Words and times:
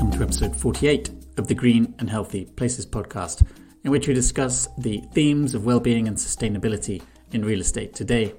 welcome 0.00 0.18
to 0.18 0.24
episode 0.24 0.56
48 0.56 1.10
of 1.36 1.46
the 1.46 1.54
Green 1.54 1.94
and 1.98 2.08
Healthy 2.08 2.46
Places 2.56 2.86
podcast, 2.86 3.46
in 3.84 3.90
which 3.90 4.08
we 4.08 4.14
discuss 4.14 4.66
the 4.78 5.02
themes 5.12 5.54
of 5.54 5.66
well-being 5.66 6.08
and 6.08 6.16
sustainability 6.16 7.02
in 7.32 7.44
real 7.44 7.60
estate 7.60 7.92
today. 7.92 8.32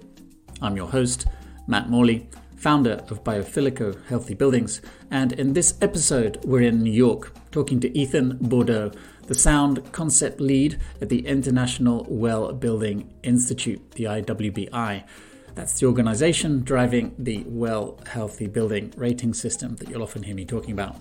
I'm 0.60 0.76
your 0.76 0.88
host, 0.88 1.28
Matt 1.68 1.88
Morley, 1.88 2.28
founder 2.56 2.94
of 3.10 3.24
Biofilico 3.24 3.96
Healthy 4.08 4.34
Buildings, 4.34 4.82
and 5.12 5.34
in 5.34 5.54
this 5.54 5.76
episode, 5.84 6.44
we're 6.46 6.64
in 6.64 6.82
New 6.82 6.92
York 6.92 7.32
talking 7.52 7.80
to 7.82 7.96
Ethan 7.96 8.40
Bourdeau, 8.42 8.92
the 9.28 9.36
sound 9.36 9.92
concept 9.92 10.42
lead 10.42 10.80
at 11.00 11.10
the 11.10 11.28
International 11.28 12.08
Well 12.10 12.54
Building 12.54 13.14
Institute, 13.22 13.92
the 13.92 14.06
IWBI. 14.06 15.04
That's 15.54 15.80
the 15.80 15.86
organization 15.86 16.64
driving 16.64 17.14
the 17.20 17.44
Well 17.46 18.00
Healthy 18.08 18.48
Building 18.48 18.96
rating 18.98 19.36
system 19.36 19.76
that 19.76 19.90
you'll 19.90 20.02
often 20.02 20.24
hear 20.24 20.34
me 20.34 20.44
talking 20.44 20.72
about. 20.72 20.96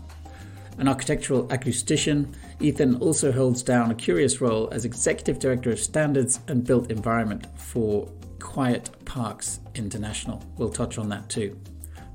An 0.79 0.89
architectural 0.89 1.47
acoustician, 1.49 2.35
Ethan 2.61 2.97
also 2.97 3.31
holds 3.33 3.63
down 3.63 3.91
a 3.91 3.95
curious 3.95 4.41
role 4.41 4.69
as 4.73 4.85
Executive 4.85 5.39
Director 5.39 5.71
of 5.71 5.79
Standards 5.79 6.41
and 6.49 6.65
Built 6.65 6.91
Environment 6.91 7.47
for 7.59 8.09
Quiet 8.39 8.91
Parks 9.05 9.61
International. 9.75 10.43
We'll 10.57 10.71
touch 10.71 10.97
on 10.99 11.09
that 11.11 11.29
too. 11.29 11.59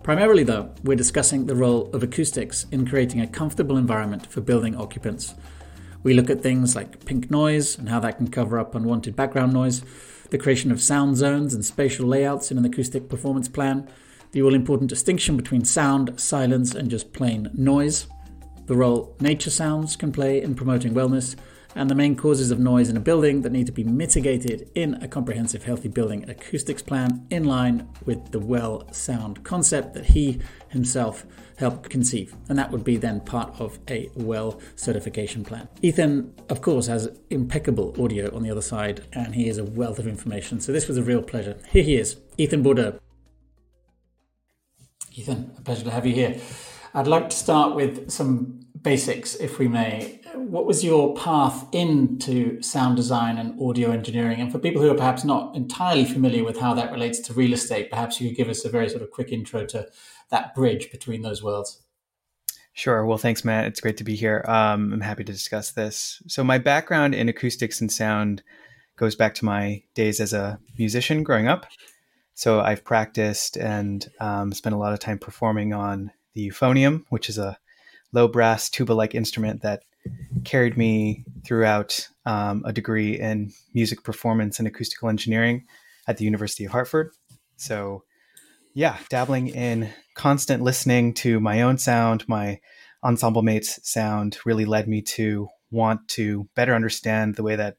Primarily, 0.03 0.43
though, 0.43 0.71
we're 0.83 0.95
discussing 0.95 1.45
the 1.45 1.55
role 1.55 1.89
of 1.91 2.03
acoustics 2.03 2.65
in 2.71 2.87
creating 2.87 3.21
a 3.21 3.27
comfortable 3.27 3.77
environment 3.77 4.27
for 4.27 4.41
building 4.41 4.75
occupants. 4.75 5.33
We 6.03 6.13
look 6.13 6.29
at 6.29 6.41
things 6.41 6.75
like 6.75 7.05
pink 7.05 7.31
noise 7.31 7.77
and 7.77 7.89
how 7.89 7.99
that 8.01 8.17
can 8.17 8.29
cover 8.29 8.59
up 8.59 8.75
unwanted 8.75 9.15
background 9.15 9.53
noise, 9.53 9.83
the 10.29 10.37
creation 10.37 10.71
of 10.71 10.81
sound 10.81 11.17
zones 11.17 11.53
and 11.53 11.65
spatial 11.65 12.07
layouts 12.07 12.51
in 12.51 12.57
an 12.59 12.65
acoustic 12.65 13.09
performance 13.09 13.47
plan, 13.47 13.87
the 14.31 14.43
all 14.43 14.53
important 14.53 14.89
distinction 14.89 15.37
between 15.37 15.65
sound, 15.65 16.19
silence, 16.19 16.75
and 16.75 16.91
just 16.91 17.13
plain 17.13 17.49
noise, 17.55 18.05
the 18.65 18.75
role 18.75 19.15
nature 19.19 19.49
sounds 19.49 19.95
can 19.95 20.11
play 20.11 20.41
in 20.41 20.55
promoting 20.55 20.93
wellness, 20.93 21.35
and 21.75 21.89
the 21.89 21.95
main 21.95 22.15
causes 22.15 22.51
of 22.51 22.59
noise 22.59 22.89
in 22.89 22.95
a 22.95 23.01
building 23.01 23.41
that 23.41 23.51
need 23.51 23.65
to 23.65 23.71
be 23.71 23.83
mitigated 23.83 24.69
in 24.75 24.95
a 25.03 25.07
comprehensive 25.07 25.63
healthy 25.63 25.89
building 25.89 26.27
acoustics 26.29 26.81
plan 26.81 27.27
in 27.29 27.43
line 27.43 27.87
with 28.05 28.31
the 28.31 28.39
well 28.39 28.87
sound 28.91 29.43
concept 29.43 29.93
that 29.93 30.05
he 30.05 30.39
himself 30.69 31.25
helped 31.57 31.89
conceive. 31.89 32.33
And 32.49 32.57
that 32.57 32.71
would 32.71 32.83
be 32.83 32.97
then 32.97 33.19
part 33.21 33.59
of 33.59 33.77
a 33.89 34.09
well 34.15 34.59
certification 34.75 35.43
plan. 35.43 35.67
Ethan, 35.81 36.33
of 36.49 36.61
course, 36.61 36.87
has 36.87 37.09
impeccable 37.29 37.93
audio 38.01 38.33
on 38.35 38.43
the 38.43 38.51
other 38.51 38.61
side, 38.61 39.05
and 39.13 39.35
he 39.35 39.47
is 39.47 39.57
a 39.57 39.63
wealth 39.63 39.99
of 39.99 40.07
information. 40.07 40.61
So 40.61 40.71
this 40.71 40.87
was 40.87 40.97
a 40.97 41.03
real 41.03 41.21
pleasure. 41.21 41.57
Here 41.69 41.83
he 41.83 41.97
is, 41.97 42.17
Ethan 42.37 42.63
Bourdeau. 42.63 42.99
Ethan, 45.13 45.51
a 45.57 45.61
pleasure 45.61 45.83
to 45.83 45.91
have 45.91 46.05
you 46.05 46.13
here. 46.13 46.39
I'd 46.95 47.07
like 47.07 47.29
to 47.29 47.35
start 47.35 47.75
with 47.75 48.09
some 48.09 48.61
basics, 48.81 49.35
if 49.35 49.59
we 49.59 49.67
may. 49.67 50.21
What 50.33 50.65
was 50.65 50.81
your 50.81 51.13
path 51.13 51.67
into 51.73 52.61
sound 52.61 52.95
design 52.95 53.37
and 53.37 53.61
audio 53.61 53.91
engineering? 53.91 54.39
And 54.39 54.49
for 54.49 54.59
people 54.59 54.81
who 54.81 54.89
are 54.89 54.95
perhaps 54.95 55.25
not 55.25 55.53
entirely 55.57 56.05
familiar 56.05 56.45
with 56.45 56.57
how 56.57 56.73
that 56.75 56.93
relates 56.93 57.19
to 57.19 57.33
real 57.33 57.51
estate, 57.51 57.89
perhaps 57.89 58.21
you 58.21 58.29
could 58.29 58.37
give 58.37 58.47
us 58.47 58.63
a 58.63 58.69
very 58.69 58.87
sort 58.87 59.01
of 59.01 59.11
quick 59.11 59.33
intro 59.33 59.65
to 59.65 59.89
that 60.29 60.55
bridge 60.55 60.89
between 60.89 61.21
those 61.21 61.43
worlds. 61.43 61.81
Sure. 62.71 63.05
Well, 63.05 63.17
thanks, 63.17 63.43
Matt. 63.43 63.65
It's 63.65 63.81
great 63.81 63.97
to 63.97 64.05
be 64.05 64.15
here. 64.15 64.45
Um, 64.47 64.93
I'm 64.93 65.01
happy 65.01 65.25
to 65.25 65.33
discuss 65.33 65.71
this. 65.71 66.23
So, 66.27 66.45
my 66.45 66.59
background 66.59 67.13
in 67.13 67.27
acoustics 67.27 67.81
and 67.81 67.91
sound 67.91 68.41
goes 68.95 69.17
back 69.17 69.35
to 69.35 69.45
my 69.45 69.83
days 69.95 70.21
as 70.21 70.31
a 70.31 70.59
musician 70.77 71.23
growing 71.23 71.49
up. 71.49 71.65
So, 72.35 72.61
I've 72.61 72.85
practiced 72.85 73.57
and 73.57 74.09
um, 74.21 74.53
spent 74.53 74.75
a 74.75 74.79
lot 74.79 74.93
of 74.93 74.99
time 74.99 75.19
performing 75.19 75.73
on 75.73 76.11
the 76.35 76.49
euphonium, 76.49 77.03
which 77.09 77.29
is 77.29 77.37
a 77.37 77.57
low 78.13 78.27
brass 78.27 78.69
tuba 78.69 78.93
like 78.93 79.15
instrument 79.15 79.61
that 79.63 79.83
carried 80.43 80.77
me 80.77 81.25
throughout 81.43 82.07
um, 82.25 82.63
a 82.65 82.71
degree 82.71 83.19
in 83.19 83.51
music 83.73 84.03
performance 84.03 84.59
and 84.59 84.67
acoustical 84.67 85.09
engineering 85.09 85.65
at 86.07 86.17
the 86.17 86.25
University 86.25 86.65
of 86.65 86.71
Hartford. 86.71 87.11
So, 87.57 88.03
yeah, 88.73 88.97
dabbling 89.09 89.47
in 89.47 89.89
constant 90.15 90.61
listening 90.61 91.13
to 91.15 91.39
my 91.39 91.61
own 91.61 91.77
sound, 91.77 92.27
my 92.27 92.59
ensemble 93.03 93.41
mates' 93.41 93.79
sound 93.83 94.37
really 94.45 94.65
led 94.65 94.87
me 94.87 95.01
to 95.01 95.47
want 95.71 96.07
to 96.09 96.47
better 96.55 96.75
understand 96.75 97.35
the 97.35 97.43
way 97.43 97.55
that 97.55 97.77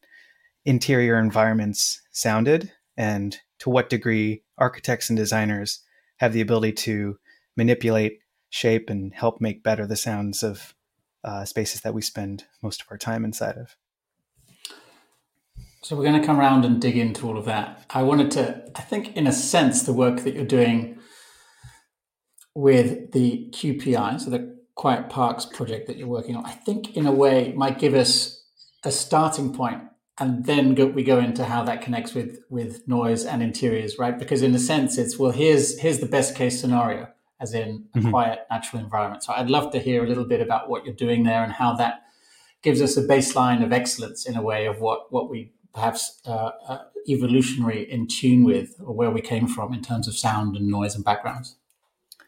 interior 0.64 1.18
environments 1.18 2.00
sounded 2.10 2.72
and 2.96 3.38
to 3.58 3.70
what 3.70 3.90
degree 3.90 4.42
architects 4.58 5.08
and 5.08 5.16
designers 5.16 5.80
have 6.16 6.32
the 6.32 6.40
ability 6.40 6.72
to 6.72 7.16
manipulate 7.56 8.18
shape 8.50 8.90
and 8.90 9.14
help 9.14 9.40
make 9.40 9.62
better 9.62 9.86
the 9.86 9.96
sounds 9.96 10.42
of 10.42 10.74
uh, 11.24 11.44
spaces 11.44 11.80
that 11.80 11.94
we 11.94 12.02
spend 12.02 12.44
most 12.62 12.82
of 12.82 12.86
our 12.90 12.98
time 12.98 13.24
inside 13.24 13.56
of. 13.56 13.76
So 15.82 15.94
we're 15.94 16.04
going 16.04 16.20
to 16.20 16.26
come 16.26 16.40
around 16.40 16.64
and 16.64 16.80
dig 16.80 16.96
into 16.96 17.28
all 17.28 17.38
of 17.38 17.44
that. 17.44 17.84
I 17.90 18.02
wanted 18.02 18.30
to, 18.32 18.64
I 18.74 18.80
think, 18.82 19.16
in 19.16 19.26
a 19.26 19.32
sense, 19.32 19.82
the 19.82 19.92
work 19.92 20.22
that 20.24 20.34
you're 20.34 20.44
doing 20.44 20.98
with 22.54 23.12
the 23.12 23.48
QPI, 23.52 24.20
so 24.20 24.30
the 24.30 24.56
Quiet 24.74 25.08
Parks 25.08 25.44
project 25.44 25.86
that 25.86 25.96
you're 25.96 26.08
working 26.08 26.36
on, 26.36 26.44
I 26.44 26.52
think, 26.52 26.96
in 26.96 27.06
a 27.06 27.12
way, 27.12 27.52
might 27.54 27.78
give 27.78 27.94
us 27.94 28.42
a 28.82 28.90
starting 28.90 29.52
point, 29.52 29.82
and 30.18 30.44
then 30.44 30.74
go, 30.74 30.86
we 30.86 31.04
go 31.04 31.18
into 31.18 31.44
how 31.44 31.62
that 31.64 31.82
connects 31.82 32.14
with 32.14 32.40
with 32.50 32.86
noise 32.88 33.24
and 33.24 33.42
interiors, 33.42 33.98
right? 33.98 34.18
Because 34.18 34.42
in 34.42 34.54
a 34.54 34.58
sense, 34.58 34.98
it's 34.98 35.18
well, 35.18 35.30
here's 35.30 35.78
here's 35.78 36.00
the 36.00 36.06
best 36.06 36.34
case 36.34 36.60
scenario 36.60 37.08
as 37.41 37.54
in 37.54 37.86
a 37.94 37.98
mm-hmm. 37.98 38.10
quiet 38.10 38.41
natural 38.50 38.82
environment. 38.82 39.22
So 39.22 39.32
I'd 39.32 39.50
love 39.50 39.72
to 39.72 39.78
hear 39.78 40.04
a 40.04 40.08
little 40.08 40.24
bit 40.24 40.41
about 40.41 40.69
what 40.69 40.84
you're 40.84 40.94
doing 40.94 41.24
there 41.24 41.42
and 41.42 41.52
how 41.52 41.74
that 41.74 42.02
gives 42.62 42.80
us 42.80 42.97
a 42.97 43.02
baseline 43.02 43.64
of 43.64 43.72
excellence 43.72 44.26
in 44.26 44.36
a 44.36 44.42
way 44.42 44.66
of 44.66 44.80
what 44.80 45.12
what 45.12 45.30
we 45.30 45.52
perhaps 45.74 46.20
uh, 46.26 46.50
uh, 46.69 46.78
evolutionary 47.08 47.82
in 47.91 48.08
tune 48.08 48.44
with 48.44 48.74
or 48.80 48.94
where 48.94 49.10
we 49.10 49.20
came 49.20 49.47
from 49.47 49.74
in 49.74 49.82
terms 49.82 50.08
of 50.08 50.16
sound 50.16 50.56
and 50.56 50.66
noise 50.66 50.94
and 50.94 51.04
backgrounds. 51.04 51.56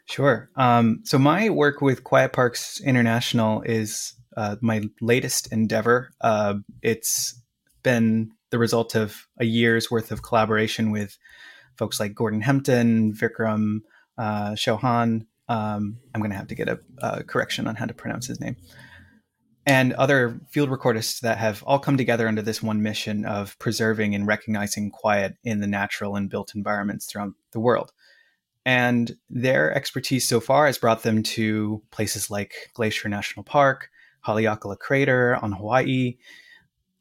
Sure. 0.05 0.51
Um, 0.57 1.01
so 1.05 1.19
my 1.19 1.51
work 1.51 1.81
with 1.81 2.05
Quiet 2.05 2.33
Parks 2.33 2.81
International 2.81 3.63
is 3.63 4.15
uh, 4.37 4.57
my 4.61 4.83
latest 5.01 5.53
endeavor. 5.53 6.11
Uh, 6.21 6.55
it's 6.83 7.41
been 7.83 8.31
the 8.51 8.59
result 8.59 8.95
of 8.95 9.27
a 9.39 9.45
year's 9.45 9.91
worth 9.91 10.11
of 10.11 10.23
collaboration 10.23 10.91
with 10.91 11.19
folks 11.77 12.01
like 12.01 12.15
Gordon 12.15 12.41
Hempton, 12.41 13.13
Vikram 13.13 13.81
uh, 14.19 14.51
Chauhan. 14.51 15.27
Um, 15.49 15.99
I'm 16.15 16.21
going 16.21 16.31
to 16.31 16.37
have 16.37 16.49
to 16.49 16.55
get 16.55 16.69
a, 16.69 16.79
a, 16.99 17.25
correction 17.25 17.67
on 17.67 17.77
how 17.77 17.87
to 17.87 17.95
pronounce 17.95 18.27
his 18.27 18.41
name. 18.41 18.57
And 19.65 19.93
other 19.95 20.41
field 20.51 20.69
recordists 20.69 21.21
that 21.21 21.39
have 21.39 21.63
all 21.63 21.79
come 21.79 21.97
together 21.97 22.29
under 22.29 22.43
this 22.43 22.63
one 22.63 22.83
mission 22.83 23.25
of 23.25 23.59
preserving 23.59 24.15
and 24.15 24.27
recognizing 24.27 24.91
quiet 24.91 25.37
in 25.45 25.61
the 25.61 25.67
natural 25.67 26.17
and 26.17 26.29
built 26.29 26.55
environments 26.55 27.07
throughout 27.07 27.33
the 27.53 27.61
world. 27.61 27.93
And 28.67 29.13
their 29.31 29.75
expertise 29.75 30.29
so 30.29 30.41
far 30.41 30.67
has 30.67 30.77
brought 30.77 31.03
them 31.03 31.23
to 31.23 31.83
places 31.91 32.31
like 32.31 32.53
Glacier 32.75 33.09
National 33.09 33.45
Park, 33.45 33.91
Haleakala 34.27 34.79
Crater 34.79 35.37
on 35.37 35.53
Hawaii, 35.53 36.17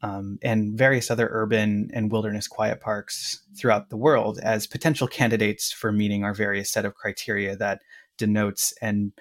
um, 0.01 0.37
and 0.43 0.77
various 0.77 1.09
other 1.09 1.27
urban 1.31 1.89
and 1.93 2.11
wilderness 2.11 2.47
quiet 2.47 2.81
parks 2.81 3.41
throughout 3.57 3.89
the 3.89 3.97
world 3.97 4.39
as 4.43 4.67
potential 4.67 5.07
candidates 5.07 5.71
for 5.71 5.91
meeting 5.91 6.23
our 6.23 6.33
various 6.33 6.71
set 6.71 6.85
of 6.85 6.95
criteria 6.95 7.55
that 7.55 7.81
denotes 8.17 8.73
and 8.81 9.11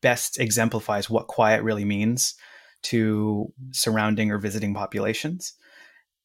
best 0.00 0.38
exemplifies 0.38 1.08
what 1.08 1.26
quiet 1.26 1.62
really 1.62 1.84
means 1.84 2.34
to 2.82 3.52
surrounding 3.70 4.30
or 4.30 4.38
visiting 4.38 4.74
populations. 4.74 5.54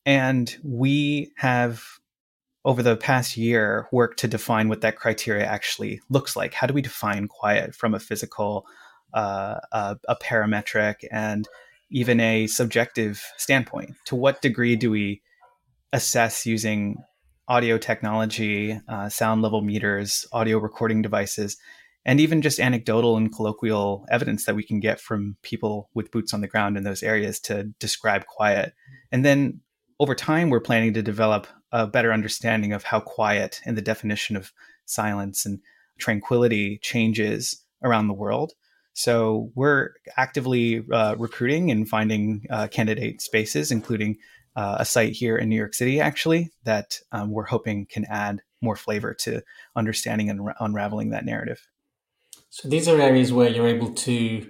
And 0.05 0.55
we 0.63 1.31
have, 1.37 1.83
over 2.65 2.83
the 2.83 2.97
past 2.97 3.37
year, 3.37 3.87
worked 3.91 4.19
to 4.19 4.27
define 4.27 4.67
what 4.67 4.81
that 4.81 4.97
criteria 4.97 5.45
actually 5.45 6.01
looks 6.09 6.35
like. 6.35 6.53
How 6.53 6.67
do 6.67 6.73
we 6.73 6.81
define 6.81 7.27
quiet 7.27 7.75
from 7.75 7.93
a 7.93 7.99
physical, 7.99 8.65
uh, 9.13 9.59
a, 9.71 9.97
a 10.07 10.15
parametric, 10.15 11.05
and 11.11 11.47
even 11.91 12.19
a 12.19 12.47
subjective 12.47 13.23
standpoint. 13.37 13.95
To 14.05 14.15
what 14.15 14.41
degree 14.41 14.75
do 14.75 14.91
we 14.91 15.21
assess 15.91 16.45
using 16.45 16.97
audio 17.47 17.77
technology, 17.77 18.79
uh, 18.87 19.09
sound 19.09 19.41
level 19.41 19.61
meters, 19.61 20.27
audio 20.31 20.59
recording 20.59 21.01
devices, 21.01 21.57
and 22.05 22.19
even 22.19 22.41
just 22.41 22.59
anecdotal 22.59 23.17
and 23.17 23.33
colloquial 23.33 24.05
evidence 24.09 24.45
that 24.45 24.55
we 24.55 24.63
can 24.63 24.79
get 24.79 24.99
from 24.99 25.35
people 25.41 25.89
with 25.93 26.11
boots 26.11 26.33
on 26.33 26.41
the 26.41 26.47
ground 26.47 26.77
in 26.77 26.83
those 26.83 27.03
areas 27.03 27.39
to 27.39 27.63
describe 27.79 28.25
quiet. 28.25 28.73
And 29.11 29.25
then 29.25 29.61
over 29.99 30.15
time, 30.15 30.49
we're 30.49 30.61
planning 30.61 30.93
to 30.93 31.01
develop 31.01 31.47
a 31.71 31.87
better 31.87 32.13
understanding 32.13 32.71
of 32.71 32.83
how 32.83 32.99
quiet 32.99 33.61
and 33.65 33.77
the 33.77 33.81
definition 33.81 34.35
of 34.35 34.53
silence 34.85 35.45
and 35.45 35.59
tranquility 35.99 36.79
changes 36.81 37.63
around 37.83 38.07
the 38.07 38.13
world 38.13 38.53
so 38.93 39.51
we're 39.55 39.91
actively 40.17 40.83
uh, 40.91 41.15
recruiting 41.17 41.71
and 41.71 41.87
finding 41.87 42.45
uh, 42.49 42.67
candidate 42.67 43.21
spaces, 43.21 43.71
including 43.71 44.17
uh, 44.55 44.77
a 44.79 44.85
site 44.85 45.13
here 45.13 45.37
in 45.37 45.49
New 45.49 45.55
York 45.55 45.73
City, 45.73 46.01
actually, 46.01 46.51
that 46.63 46.99
um, 47.11 47.31
we're 47.31 47.45
hoping 47.45 47.85
can 47.85 48.05
add 48.05 48.41
more 48.61 48.75
flavor 48.75 49.13
to 49.13 49.41
understanding 49.75 50.29
and 50.29 50.49
unraveling 50.59 51.11
that 51.11 51.25
narrative. 51.25 51.67
So 52.49 52.67
these 52.67 52.87
are 52.87 52.99
areas 52.99 53.31
where 53.31 53.49
you're 53.49 53.67
able 53.67 53.93
to 53.93 54.45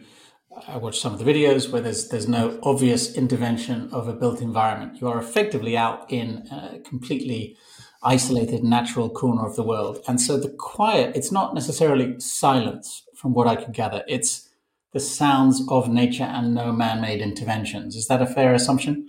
I 0.68 0.78
watched 0.78 1.02
some 1.02 1.14
of 1.14 1.20
the 1.20 1.26
videos 1.32 1.70
where 1.70 1.82
there's 1.82 2.10
there's 2.10 2.28
no 2.28 2.60
obvious 2.64 3.14
intervention 3.16 3.90
of 3.92 4.08
a 4.08 4.14
built 4.14 4.42
environment. 4.42 5.00
You 5.00 5.08
are 5.08 5.20
effectively 5.20 5.78
out 5.78 6.12
in 6.12 6.48
a 6.52 6.80
completely 6.80 7.56
isolated 8.02 8.64
natural 8.64 9.10
corner 9.10 9.46
of 9.46 9.56
the 9.56 9.64
world, 9.64 10.00
and 10.08 10.20
so 10.20 10.38
the 10.38 10.50
quiet. 10.50 11.16
It's 11.16 11.32
not 11.32 11.54
necessarily 11.54 12.20
silence, 12.20 13.04
from 13.20 13.34
what 13.34 13.48
I 13.48 13.58
could 13.58 13.74
gather. 13.74 14.04
It's 14.08 14.50
the 14.94 15.00
sounds 15.00 15.62
of 15.70 15.90
nature 15.90 16.24
and 16.24 16.56
no 16.56 16.72
man-made 16.72 17.22
interventions. 17.22 17.96
Is 17.96 18.08
that 18.08 18.22
a 18.22 18.26
fair 18.26 18.54
assumption? 18.54 19.08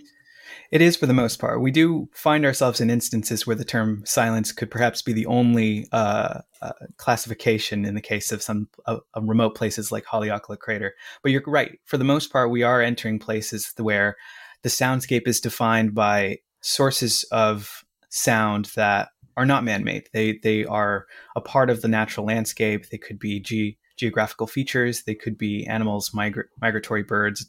It 0.72 0.80
is 0.80 0.96
for 0.96 1.06
the 1.06 1.14
most 1.14 1.38
part. 1.38 1.60
We 1.60 1.70
do 1.70 2.08
find 2.12 2.44
ourselves 2.44 2.80
in 2.80 2.90
instances 2.90 3.46
where 3.46 3.56
the 3.56 3.64
term 3.64 4.02
silence 4.04 4.52
could 4.52 4.70
perhaps 4.70 5.00
be 5.00 5.12
the 5.12 5.26
only 5.26 5.86
uh, 5.92 6.40
uh, 6.60 6.72
classification 6.96 7.84
in 7.84 7.94
the 7.94 8.00
case 8.00 8.30
of 8.30 8.42
some 8.42 8.68
uh, 8.86 8.98
remote 9.20 9.54
places 9.54 9.90
like 9.90 10.04
Haleakala 10.04 10.58
Crater. 10.58 10.94
But 11.22 11.32
you're 11.32 11.42
right. 11.46 11.78
For 11.86 11.96
the 11.96 12.04
most 12.04 12.32
part, 12.32 12.50
we 12.50 12.62
are 12.62 12.82
entering 12.82 13.18
places 13.18 13.72
where 13.76 14.16
the 14.62 14.68
soundscape 14.68 15.26
is 15.26 15.40
defined 15.40 15.94
by 15.94 16.38
sources 16.60 17.24
of 17.30 17.84
sound 18.08 18.70
that 18.76 19.08
are 19.36 19.46
not 19.46 19.64
man-made. 19.64 20.08
They 20.12 20.38
they 20.42 20.64
are 20.66 21.06
a 21.34 21.40
part 21.40 21.70
of 21.70 21.80
the 21.80 21.88
natural 21.88 22.26
landscape. 22.26 22.90
They 22.90 22.98
could 22.98 23.18
be 23.18 23.40
ge- 23.40 23.78
geographical 24.00 24.46
features. 24.46 25.02
They 25.02 25.14
could 25.14 25.38
be 25.38 25.66
animals, 25.66 26.10
migra- 26.10 26.48
migratory 26.60 27.02
birds, 27.02 27.48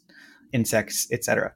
insects, 0.52 1.08
etc. 1.10 1.54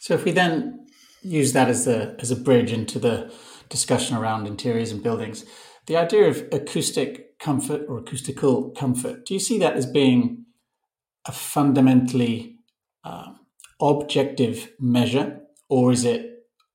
So 0.00 0.14
if 0.14 0.24
we 0.24 0.32
then 0.32 0.86
use 1.22 1.52
that 1.52 1.68
as 1.68 1.86
a 1.86 2.16
as 2.18 2.30
a 2.30 2.36
bridge 2.36 2.72
into 2.72 2.98
the 2.98 3.32
discussion 3.68 4.16
around 4.16 4.46
interiors 4.46 4.90
and 4.90 5.02
buildings, 5.02 5.44
the 5.86 5.96
idea 5.96 6.24
of 6.28 6.42
acoustic 6.50 7.38
comfort 7.38 7.82
or 7.88 7.98
acoustical 7.98 8.70
comfort, 8.70 9.26
do 9.26 9.34
you 9.34 9.40
see 9.40 9.58
that 9.58 9.76
as 9.76 9.86
being 9.86 10.46
a 11.26 11.32
fundamentally 11.32 12.56
uh, 13.04 13.32
objective 13.80 14.70
measure, 14.80 15.40
or 15.68 15.92
is 15.92 16.04
it 16.04 16.22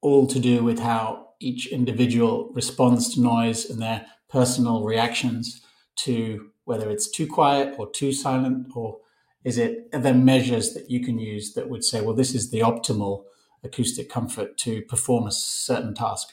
all 0.02 0.28
to 0.28 0.40
do 0.40 0.64
with 0.64 0.80
how 0.80 1.26
each 1.42 1.68
individual 1.72 2.52
responds 2.54 3.14
to 3.14 3.22
noise 3.22 3.70
and 3.70 3.82
their 3.82 4.06
personal 4.30 4.84
reactions 4.84 5.65
to 5.98 6.52
whether 6.66 6.90
it's 6.90 7.10
too 7.10 7.28
quiet 7.28 7.76
or 7.78 7.90
too 7.92 8.12
silent 8.12 8.68
or 8.76 8.98
is 9.44 9.58
it 9.58 9.88
are 9.94 10.00
there 10.00 10.14
measures 10.14 10.74
that 10.74 10.90
you 10.90 11.04
can 11.04 11.20
use 11.20 11.54
that 11.54 11.70
would 11.70 11.84
say, 11.84 12.02
well, 12.02 12.16
this 12.16 12.34
is 12.34 12.50
the 12.50 12.60
optimal 12.60 13.24
acoustic 13.64 14.10
comfort 14.10 14.58
to 14.58 14.82
perform 14.84 15.28
a 15.28 15.32
certain 15.32 15.94
task? 15.94 16.30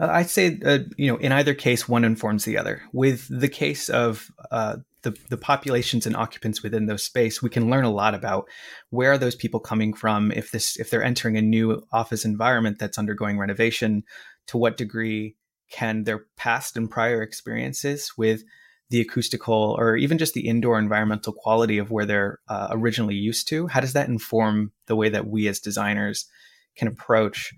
Uh, 0.00 0.08
I'd 0.10 0.30
say, 0.30 0.58
uh, 0.64 0.78
you 0.96 1.10
know, 1.10 1.18
in 1.18 1.32
either 1.32 1.54
case, 1.54 1.88
one 1.88 2.04
informs 2.04 2.44
the 2.44 2.56
other. 2.56 2.82
With 2.92 3.26
the 3.28 3.48
case 3.48 3.88
of 3.88 4.30
uh, 4.50 4.76
the, 5.02 5.16
the 5.30 5.36
populations 5.36 6.06
and 6.06 6.16
occupants 6.16 6.62
within 6.62 6.86
those 6.86 7.02
space, 7.02 7.42
we 7.42 7.50
can 7.50 7.68
learn 7.68 7.84
a 7.84 7.90
lot 7.90 8.14
about 8.14 8.48
where 8.90 9.12
are 9.12 9.18
those 9.18 9.34
people 9.34 9.60
coming 9.60 9.92
from. 9.92 10.30
If 10.30 10.50
this, 10.52 10.78
if 10.78 10.90
they're 10.90 11.02
entering 11.02 11.36
a 11.36 11.42
new 11.42 11.82
office 11.92 12.24
environment 12.24 12.78
that's 12.78 12.98
undergoing 12.98 13.38
renovation, 13.38 14.04
to 14.48 14.56
what 14.56 14.76
degree 14.76 15.36
can 15.70 16.04
their 16.04 16.26
past 16.36 16.76
and 16.76 16.90
prior 16.90 17.22
experiences 17.22 18.12
with 18.16 18.42
the 18.90 19.00
acoustical 19.00 19.76
or 19.78 19.96
even 19.96 20.16
just 20.16 20.34
the 20.34 20.48
indoor 20.48 20.78
environmental 20.78 21.32
quality 21.32 21.78
of 21.78 21.90
where 21.90 22.06
they're 22.06 22.38
uh, 22.48 22.68
originally 22.70 23.14
used 23.14 23.46
to 23.48 23.66
how 23.66 23.80
does 23.80 23.92
that 23.92 24.08
inform 24.08 24.72
the 24.86 24.96
way 24.96 25.08
that 25.08 25.26
we 25.26 25.46
as 25.46 25.60
designers 25.60 26.26
can 26.74 26.88
approach 26.88 27.52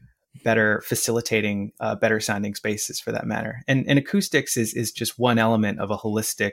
better 0.45 0.81
facilitating 0.87 1.73
uh, 1.81 1.95
better 1.95 2.19
sounding 2.19 2.55
spaces 2.55 2.99
for 2.99 3.13
that 3.13 3.27
matter? 3.27 3.63
And, 3.69 3.87
and 3.89 3.99
acoustics 3.99 4.57
is, 4.57 4.75
is 4.75 4.91
just 4.91 5.19
one 5.19 5.39
element 5.39 5.79
of 5.79 5.91
a 5.91 5.99
holistic 5.99 6.53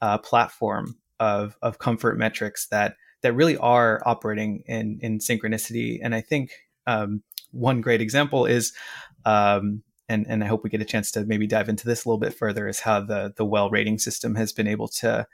uh, 0.00 0.18
platform 0.18 0.96
of, 1.20 1.56
of 1.60 1.78
comfort 1.78 2.16
metrics 2.16 2.68
that 2.68 2.96
that 3.22 3.34
really 3.34 3.56
are 3.56 4.00
operating 4.06 4.62
in 4.66 5.00
in 5.02 5.18
synchronicity. 5.18 5.98
And 6.00 6.14
i 6.14 6.20
think 6.20 6.52
um, 6.86 7.22
one 7.50 7.80
great 7.80 8.00
example 8.00 8.46
is 8.46 8.72
um, 9.24 9.82
and 10.08 10.26
and 10.28 10.42
I 10.42 10.46
hope 10.46 10.64
we 10.64 10.70
get 10.70 10.82
a 10.82 10.86
chance 10.86 11.10
to 11.12 11.24
maybe 11.24 11.46
dive 11.46 11.68
into 11.68 11.86
this 11.86 12.04
a 12.04 12.08
little 12.08 12.18
bit 12.18 12.34
further 12.34 12.68
is 12.68 12.80
how 12.80 13.00
the 13.00 13.32
the 13.36 13.44
well 13.44 13.70
rating 13.70 13.98
system 13.98 14.34
has 14.34 14.52
been 14.52 14.68
able 14.68 14.88
to 14.88 15.26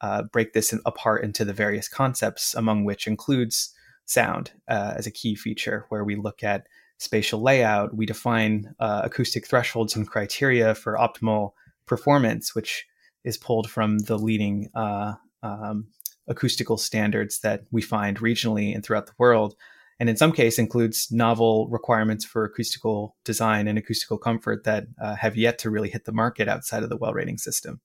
uh, 0.00 0.22
break 0.24 0.52
this 0.52 0.74
apart 0.86 1.24
into 1.24 1.44
the 1.44 1.52
various 1.52 1.88
concepts, 1.88 2.54
among 2.54 2.84
which 2.84 3.06
includes 3.06 3.74
sound 4.06 4.52
uh, 4.68 4.94
as 4.96 5.06
a 5.06 5.10
key 5.10 5.34
feature, 5.34 5.86
where 5.88 6.04
we 6.04 6.16
look 6.16 6.42
at 6.42 6.66
spatial 6.98 7.42
layout, 7.42 7.94
we 7.94 8.06
define 8.06 8.74
uh, 8.78 9.02
acoustic 9.04 9.46
thresholds 9.46 9.96
and 9.96 10.08
criteria 10.08 10.74
for 10.74 10.96
optimal 10.96 11.52
performance, 11.86 12.54
which 12.54 12.86
is 13.24 13.36
pulled 13.36 13.70
from 13.70 13.98
the 14.00 14.18
leading 14.18 14.68
uh, 14.74 15.14
um, 15.42 15.86
acoustical 16.28 16.76
standards 16.76 17.40
that 17.40 17.64
we 17.70 17.82
find 17.82 18.18
regionally 18.18 18.74
and 18.74 18.84
throughout 18.84 19.06
the 19.06 19.14
world 19.18 19.54
and 20.00 20.08
in 20.08 20.16
some 20.16 20.32
case 20.32 20.58
includes 20.58 21.12
novel 21.12 21.68
requirements 21.68 22.24
for 22.24 22.44
acoustical 22.44 23.14
design 23.22 23.68
and 23.68 23.78
acoustical 23.78 24.16
comfort 24.16 24.64
that 24.64 24.86
uh, 25.00 25.14
have 25.14 25.36
yet 25.36 25.58
to 25.58 25.70
really 25.70 25.90
hit 25.90 26.06
the 26.06 26.12
market 26.12 26.48
outside 26.48 26.82
of 26.82 26.88
the 26.88 26.96
well 26.96 27.12
rating 27.12 27.36
system. 27.36 27.80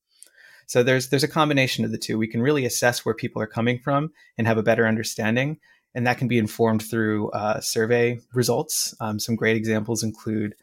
So 0.65 0.81
there's 0.81 1.09
there's 1.09 1.25
a 1.25 1.27
combination 1.27 1.83
of 1.83 1.91
the 1.91 1.97
two. 1.97 2.17
We 2.17 2.29
can 2.29 2.41
really 2.41 2.65
assess 2.65 3.06
where 3.06 3.13
people 3.13 3.41
are 3.41 3.47
coming 3.47 3.79
from 3.79 4.13
and 4.38 4.47
have 4.47 4.57
a 4.57 4.63
better 4.63 4.88
understanding, 4.88 5.59
and 5.94 6.07
that 6.07 6.17
can 6.17 6.29
be 6.29 6.39
informed 6.39 6.83
through 6.83 7.29
uh, 7.31 7.59
survey 7.59 8.19
results. 8.33 8.95
Um, 9.01 9.19
some 9.19 9.35
great 9.35 9.57
examples 9.57 10.01
include 10.01 10.56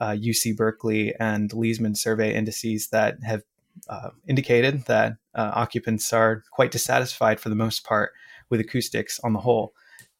uh, 0.00 0.10
UC 0.10 0.56
Berkeley 0.56 1.14
and 1.20 1.50
Leesman 1.50 1.96
survey 1.96 2.34
indices 2.34 2.88
that 2.88 3.22
have 3.22 3.44
uh, 3.88 4.10
indicated 4.26 4.84
that 4.86 5.16
uh, 5.36 5.52
occupants 5.54 6.12
are 6.12 6.42
quite 6.50 6.72
dissatisfied 6.72 7.38
for 7.38 7.48
the 7.48 7.54
most 7.54 7.84
part 7.84 8.10
with 8.50 8.60
acoustics 8.60 9.20
on 9.20 9.32
the 9.32 9.40
whole. 9.40 9.72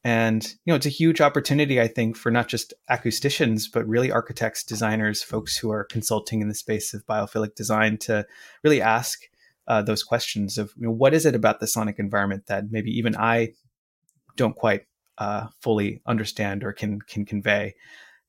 And 0.06 0.44
you 0.64 0.70
know, 0.70 0.76
it's 0.76 0.86
a 0.86 0.88
huge 0.88 1.20
opportunity, 1.20 1.80
I 1.80 1.88
think, 1.88 2.16
for 2.16 2.30
not 2.30 2.46
just 2.46 2.72
acousticians, 2.88 3.64
but 3.72 3.88
really 3.88 4.12
architects, 4.12 4.62
designers, 4.62 5.20
folks 5.20 5.56
who 5.56 5.72
are 5.72 5.82
consulting 5.82 6.40
in 6.40 6.46
the 6.46 6.54
space 6.54 6.94
of 6.94 7.04
biophilic 7.06 7.56
design 7.56 7.98
to 8.02 8.24
really 8.62 8.80
ask 8.80 9.22
uh, 9.66 9.82
those 9.82 10.04
questions 10.04 10.58
of 10.58 10.72
you 10.76 10.86
know, 10.86 10.92
what 10.92 11.12
is 11.12 11.26
it 11.26 11.34
about 11.34 11.58
the 11.58 11.66
sonic 11.66 11.98
environment 11.98 12.46
that 12.46 12.70
maybe 12.70 12.92
even 12.92 13.16
I 13.16 13.54
don't 14.36 14.54
quite 14.54 14.82
uh, 15.18 15.48
fully 15.60 16.02
understand 16.06 16.62
or 16.62 16.72
can 16.72 17.00
can 17.00 17.24
convey 17.24 17.74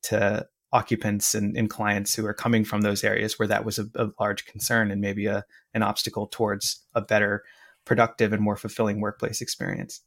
to 0.05 0.47
occupants 0.73 1.35
and, 1.35 1.55
and, 1.55 1.69
clients 1.69 2.15
who 2.15 2.25
are 2.25 2.33
coming 2.33 2.65
from 2.65 2.81
those 2.81 3.03
areas 3.03 3.37
where 3.37 3.47
that 3.47 3.65
was 3.65 3.77
a, 3.77 3.85
a 3.93 4.07
large 4.19 4.45
concern 4.45 4.89
and 4.89 4.99
maybe 4.99 5.27
a, 5.27 5.45
an 5.75 5.83
obstacle 5.83 6.25
towards 6.25 6.83
a 6.95 7.01
better, 7.01 7.43
productive, 7.85 8.33
and 8.33 8.41
more 8.41 8.57
fulfilling 8.57 8.99
workplace 8.99 9.41
experience. 9.41 10.01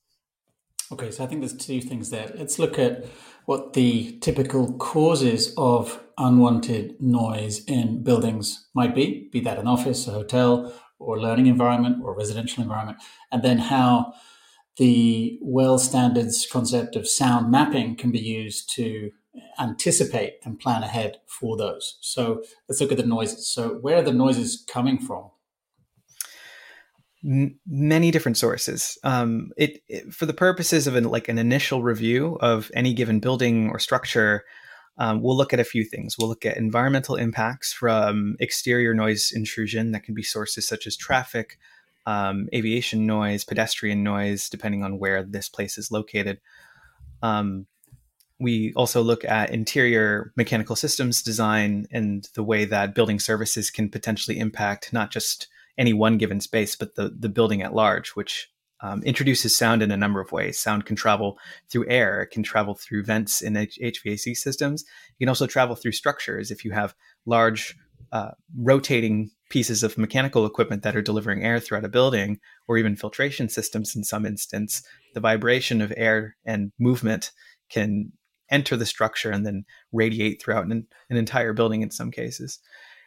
Okay, 0.93 1.13
so 1.13 1.23
I 1.23 1.29
think 1.29 1.41
there's 1.41 1.57
two 1.57 1.81
things 1.81 2.11
there. 2.11 2.33
Let's 2.37 2.59
look 2.59 2.77
at 2.79 3.05
what 3.45 3.75
the 3.75 4.19
typical 4.21 4.73
causes 4.75 5.55
of 5.57 6.03
unwanted 6.19 7.01
noise 7.01 7.65
in 7.67 8.03
buildings 8.03 8.67
might 8.75 8.95
be, 8.95 9.29
be 9.31 9.41
that 9.41 9.59
an 9.59 9.69
office, 9.69 10.09
a 10.09 10.11
hotel, 10.11 10.75
or 10.99 11.17
a 11.17 11.21
learning 11.21 11.47
environment, 11.47 11.99
or 12.03 12.13
a 12.13 12.17
residential 12.17 12.63
environment, 12.63 12.99
and 13.31 13.43
then 13.43 13.59
how 13.59 14.13
the 14.79 15.39
well 15.43 15.79
standards 15.79 16.47
concept 16.51 16.97
of 16.97 17.09
sound 17.09 17.51
mapping 17.51 17.95
can 17.95 18.11
be 18.11 18.19
used 18.19 18.69
to 18.75 19.13
anticipate 19.61 20.39
and 20.45 20.59
plan 20.59 20.83
ahead 20.83 21.21
for 21.27 21.57
those. 21.57 21.99
So 22.01 22.43
let's 22.69 22.81
look 22.81 22.91
at 22.91 22.99
the 22.99 23.07
noises. 23.07 23.47
So, 23.47 23.75
where 23.81 23.99
are 23.99 24.03
the 24.03 24.13
noises 24.13 24.65
coming 24.69 24.99
from? 24.99 25.31
Many 27.23 28.11
different 28.11 28.39
sources. 28.39 28.99
Um, 29.05 29.51
it, 29.57 29.83
it, 29.89 30.13
for 30.13 30.27
the 30.27 30.33
purposes 30.33 30.87
of 30.87 30.95
an, 30.97 31.05
like 31.05 31.29
an 31.29 31.39
initial 31.39 31.83
review 31.83 32.39
of 32.41 32.71
any 32.75 32.95
given 32.95 33.21
building 33.21 33.71
or 33.71 33.79
structure, 33.79 34.45
um, 34.99 35.23
we'll 35.23 35.37
look 35.37 35.53
at 35.53 35.61
a 35.61 35.65
few 35.65 35.85
things. 35.85 36.17
We'll 36.19 36.29
look 36.29 36.47
at 36.47 36.57
environmental 36.57 37.17
impacts 37.17 37.73
from 37.73 38.37
exterior 38.41 38.95
noise 38.95 39.33
intrusion 39.35 39.93
that 39.93 40.03
can 40.03 40.15
be 40.15 40.23
sources 40.23 40.67
such 40.67 40.87
as 40.87 40.97
traffic, 40.97 41.59
um, 42.07 42.49
aviation 42.55 43.07
noise, 43.07 43.45
pedestrian 43.45 44.03
noise, 44.03 44.49
depending 44.49 44.83
on 44.83 44.99
where 44.99 45.23
this 45.23 45.49
place 45.49 45.79
is 45.79 45.91
located. 45.91 46.41
Um, 47.23 47.67
we 48.39 48.73
also 48.75 49.03
look 49.03 49.25
at 49.25 49.51
interior 49.51 50.33
mechanical 50.37 50.75
systems 50.75 51.23
design 51.23 51.87
and 51.91 52.27
the 52.35 52.43
way 52.43 52.65
that 52.65 52.95
building 52.95 53.21
services 53.21 53.71
can 53.71 53.91
potentially 53.91 54.39
impact 54.39 54.93
not 54.93 55.11
just 55.11 55.49
any 55.81 55.95
one 55.95 56.19
given 56.19 56.41
space, 56.41 56.77
but 56.77 56.95
the 56.95 57.09
the 57.19 57.29
building 57.29 57.63
at 57.63 57.75
large, 57.75 58.11
which 58.11 58.49
um, 58.83 59.03
introduces 59.03 59.57
sound 59.57 59.83
in 59.83 59.91
a 59.91 59.97
number 59.97 60.21
of 60.21 60.31
ways. 60.31 60.59
Sound 60.59 60.87
can 60.87 60.95
travel 60.95 61.39
through 61.71 61.89
air, 61.89 62.23
it 62.23 62.31
can 62.31 62.43
travel 62.43 62.75
through 62.75 63.05
vents 63.05 63.43
in 63.43 63.57
H- 63.57 63.79
HVAC 63.83 64.37
systems. 64.37 64.83
It 64.83 65.25
can 65.25 65.29
also 65.29 65.47
travel 65.47 65.75
through 65.75 65.93
structures. 65.93 66.51
If 66.51 66.65
you 66.65 66.71
have 66.73 66.95
large 67.27 67.77
uh, 68.13 68.33
rotating 68.57 69.31
pieces 69.51 69.83
of 69.83 69.99
mechanical 69.99 70.47
equipment 70.47 70.83
that 70.83 70.97
are 70.97 71.03
delivering 71.03 71.45
air 71.45 71.61
throughout 71.61 71.85
a 71.85 71.89
building, 71.89 72.39
or 72.69 72.79
even 72.79 72.97
filtration 72.97 73.49
systems 73.49 73.97
in 73.97 74.05
some 74.05 74.25
instance, 74.25 74.83
the 75.15 75.21
vibration 75.21 75.81
of 75.81 75.93
air 75.97 76.37
and 76.45 76.73
movement 76.79 77.33
can 77.69 78.13
enter 78.51 78.77
the 78.77 78.87
structure 78.87 79.31
and 79.31 79.47
then 79.47 79.65
radiate 79.93 80.43
throughout 80.43 80.65
an, 80.65 80.87
an 81.09 81.17
entire 81.17 81.53
building 81.53 81.83
in 81.83 81.91
some 81.91 82.11
cases. 82.11 82.59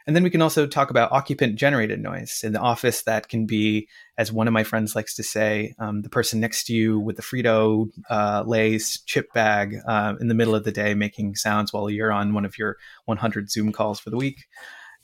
And 0.05 0.15
then 0.15 0.23
we 0.23 0.29
can 0.29 0.41
also 0.41 0.67
talk 0.67 0.89
about 0.89 1.11
occupant 1.11 1.55
generated 1.55 2.01
noise 2.01 2.41
in 2.43 2.51
the 2.51 2.59
office. 2.59 3.03
That 3.03 3.29
can 3.29 3.45
be, 3.45 3.87
as 4.17 4.31
one 4.31 4.47
of 4.47 4.53
my 4.53 4.63
friends 4.63 4.95
likes 4.95 5.15
to 5.15 5.23
say, 5.23 5.75
um, 5.79 6.01
the 6.01 6.09
person 6.09 6.39
next 6.39 6.65
to 6.65 6.73
you 6.73 6.99
with 6.99 7.15
the 7.15 7.21
Frito 7.21 7.89
uh, 8.09 8.43
Lay's 8.45 8.99
chip 9.05 9.31
bag 9.33 9.77
uh, 9.87 10.15
in 10.19 10.27
the 10.27 10.35
middle 10.35 10.55
of 10.55 10.65
the 10.65 10.71
day 10.71 10.93
making 10.93 11.35
sounds 11.35 11.71
while 11.71 11.89
you're 11.89 12.11
on 12.11 12.33
one 12.33 12.45
of 12.45 12.57
your 12.57 12.77
100 13.05 13.49
Zoom 13.49 13.71
calls 13.71 13.99
for 13.99 14.09
the 14.09 14.17
week. 14.17 14.45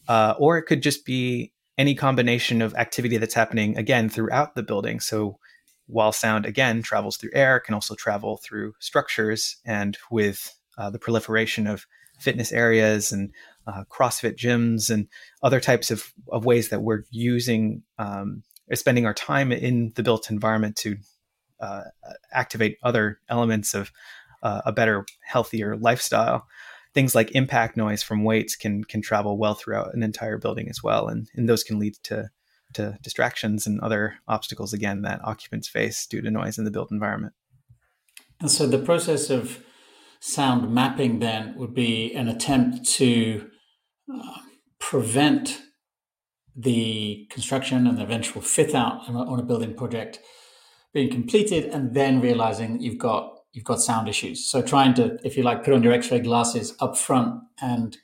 Uh, 0.08 0.34
or 0.38 0.58
it 0.58 0.64
could 0.64 0.84
just 0.84 1.06
be 1.06 1.54
any 1.78 1.96
combination 1.96 2.62
of 2.62 2.76
activity 2.76 3.16
that's 3.18 3.34
happening 3.34 3.78
again 3.78 4.10
throughout 4.10 4.54
the 4.56 4.64
building. 4.64 5.00
So 5.00 5.40
while 5.88 6.12
sound 6.12 6.46
again 6.46 6.82
travels 6.82 7.16
through 7.16 7.32
air, 7.34 7.60
can 7.60 7.74
also 7.74 7.96
travel 7.96 8.38
through 8.38 8.74
structures. 8.80 9.58
And 9.66 9.98
with 10.12 10.54
uh, 10.78 10.90
the 10.90 11.00
proliferation 11.00 11.68
of 11.68 11.86
fitness 12.20 12.52
areas 12.52 13.12
and 13.12 13.32
uh, 13.70 13.84
CrossFit 13.90 14.36
gyms 14.36 14.90
and 14.90 15.08
other 15.44 15.60
types 15.60 15.92
of, 15.92 16.12
of 16.32 16.46
ways 16.46 16.70
that 16.70 16.82
we're 16.82 17.04
using 17.12 17.84
um, 17.98 18.44
spending 18.74 19.06
our 19.06 19.14
time 19.14 19.52
in 19.52 19.92
the 19.96 20.04
built 20.04 20.30
environment 20.30 20.76
to 20.78 20.98
uh, 21.60 21.84
activate 22.32 22.78
other 22.84 23.20
elements 23.30 23.74
of 23.74 23.92
uh, 24.44 24.62
a 24.66 24.72
better, 24.72 25.06
healthier 25.22 25.76
lifestyle. 25.76 26.48
Things 26.94 27.14
like 27.14 27.36
impact 27.36 27.78
noise 27.78 28.02
from 28.02 28.24
weights 28.24 28.56
can 28.56 28.84
can 28.84 29.02
travel 29.02 29.38
well 29.38 29.54
throughout 29.54 29.94
an 29.94 30.02
entire 30.02 30.40
building 30.40 30.68
as 30.70 30.82
well, 30.84 31.08
and, 31.08 31.30
and 31.36 31.48
those 31.48 31.64
can 31.64 31.78
lead 31.78 31.96
to 32.04 32.30
to 32.74 32.98
distractions 33.02 33.68
and 33.68 33.80
other 33.82 34.16
obstacles 34.28 34.74
again 34.74 35.02
that 35.04 35.22
occupants 35.24 35.68
face 35.68 36.06
due 36.06 36.22
to 36.22 36.32
noise 36.32 36.58
in 36.58 36.66
the 36.66 36.72
built 36.72 36.92
environment. 36.92 37.34
And 38.40 38.50
so 38.50 38.66
the 38.66 38.80
process 38.80 39.30
of 39.30 39.64
sound 40.20 40.74
mapping 40.74 41.20
then 41.20 41.56
would 41.58 41.74
be 41.74 42.14
an 42.14 42.28
attempt 42.28 42.86
to 42.98 43.50
prevent 44.80 45.62
the 46.56 47.28
construction 47.30 47.88
and 47.88 47.98
the 47.98 48.04
eventual 48.04 48.42
fit 48.42 48.76
out 48.76 49.08
on 49.08 49.40
a 49.40 49.44
building 49.44 49.74
project 49.74 50.20
being 50.94 51.10
completed 51.10 51.66
and 51.66 51.94
then 51.94 52.20
realizing 52.20 52.74
that 52.74 52.82
you've 52.82 52.98
got 52.98 53.36
you've 53.54 53.64
got 53.64 53.80
sound 53.80 54.10
issues 54.10 54.46
so 54.46 54.62
trying 54.62 54.94
to 54.94 55.18
if 55.24 55.38
you 55.38 55.44
like 55.44 55.64
put 55.64 55.74
on 55.74 55.84
your 55.84 55.94
x-ray 55.94 56.20
glasses 56.20 56.76
up 56.80 56.98
front 56.98 57.42
and 57.62 57.98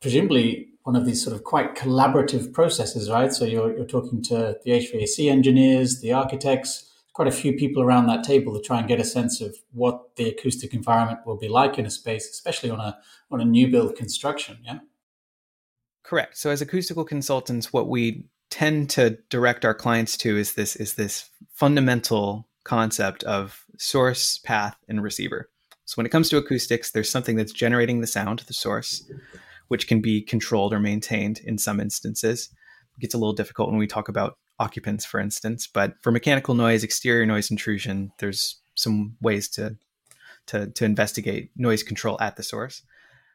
presumably 0.00 0.68
one 0.82 0.96
of 0.96 1.04
these 1.04 1.22
sort 1.22 1.36
of 1.36 1.44
quite 1.44 1.76
collaborative 1.76 2.52
processes 2.52 3.10
right 3.10 3.32
so 3.32 3.44
you're, 3.44 3.76
you're 3.76 3.86
talking 3.86 4.22
to 4.22 4.56
the 4.64 4.70
hvac 4.70 5.30
engineers 5.30 6.00
the 6.00 6.12
architects 6.12 6.90
quite 7.12 7.28
a 7.28 7.32
few 7.32 7.52
people 7.52 7.82
around 7.82 8.06
that 8.06 8.24
table 8.24 8.54
to 8.54 8.62
try 8.66 8.78
and 8.78 8.88
get 8.88 9.00
a 9.00 9.04
sense 9.04 9.40
of 9.40 9.56
what 9.72 10.16
the 10.16 10.28
acoustic 10.28 10.72
environment 10.72 11.20
will 11.26 11.36
be 11.36 11.48
like 11.48 11.78
in 11.78 11.84
a 11.84 11.90
space, 11.90 12.28
especially 12.30 12.70
on 12.70 12.80
a 12.80 12.98
on 13.30 13.40
a 13.40 13.44
new 13.44 13.68
build 13.68 13.94
construction. 13.96 14.58
Yeah. 14.64 14.78
Correct. 16.10 16.36
So 16.36 16.50
as 16.50 16.60
acoustical 16.60 17.04
consultants, 17.04 17.72
what 17.72 17.88
we 17.88 18.24
tend 18.50 18.90
to 18.90 19.16
direct 19.28 19.64
our 19.64 19.74
clients 19.74 20.16
to 20.16 20.36
is 20.36 20.54
this 20.54 20.74
is 20.74 20.94
this 20.94 21.30
fundamental 21.52 22.48
concept 22.64 23.22
of 23.22 23.64
source, 23.78 24.36
path, 24.38 24.76
and 24.88 25.04
receiver. 25.04 25.48
So 25.84 25.94
when 25.94 26.06
it 26.06 26.10
comes 26.10 26.28
to 26.30 26.36
acoustics, 26.36 26.90
there's 26.90 27.08
something 27.08 27.36
that's 27.36 27.52
generating 27.52 28.00
the 28.00 28.08
sound, 28.08 28.40
the 28.40 28.54
source, 28.54 29.08
which 29.68 29.86
can 29.86 30.00
be 30.00 30.20
controlled 30.20 30.74
or 30.74 30.80
maintained 30.80 31.42
in 31.44 31.58
some 31.58 31.78
instances. 31.78 32.50
It 32.96 33.02
gets 33.02 33.14
a 33.14 33.18
little 33.18 33.32
difficult 33.32 33.70
when 33.70 33.78
we 33.78 33.86
talk 33.86 34.08
about 34.08 34.36
occupants, 34.58 35.04
for 35.04 35.20
instance. 35.20 35.68
But 35.72 35.94
for 36.02 36.10
mechanical 36.10 36.54
noise, 36.56 36.82
exterior 36.82 37.24
noise 37.24 37.52
intrusion, 37.52 38.10
there's 38.18 38.60
some 38.74 39.16
ways 39.20 39.48
to 39.50 39.76
to, 40.46 40.66
to 40.72 40.84
investigate 40.84 41.52
noise 41.54 41.84
control 41.84 42.20
at 42.20 42.34
the 42.34 42.42
source. 42.42 42.82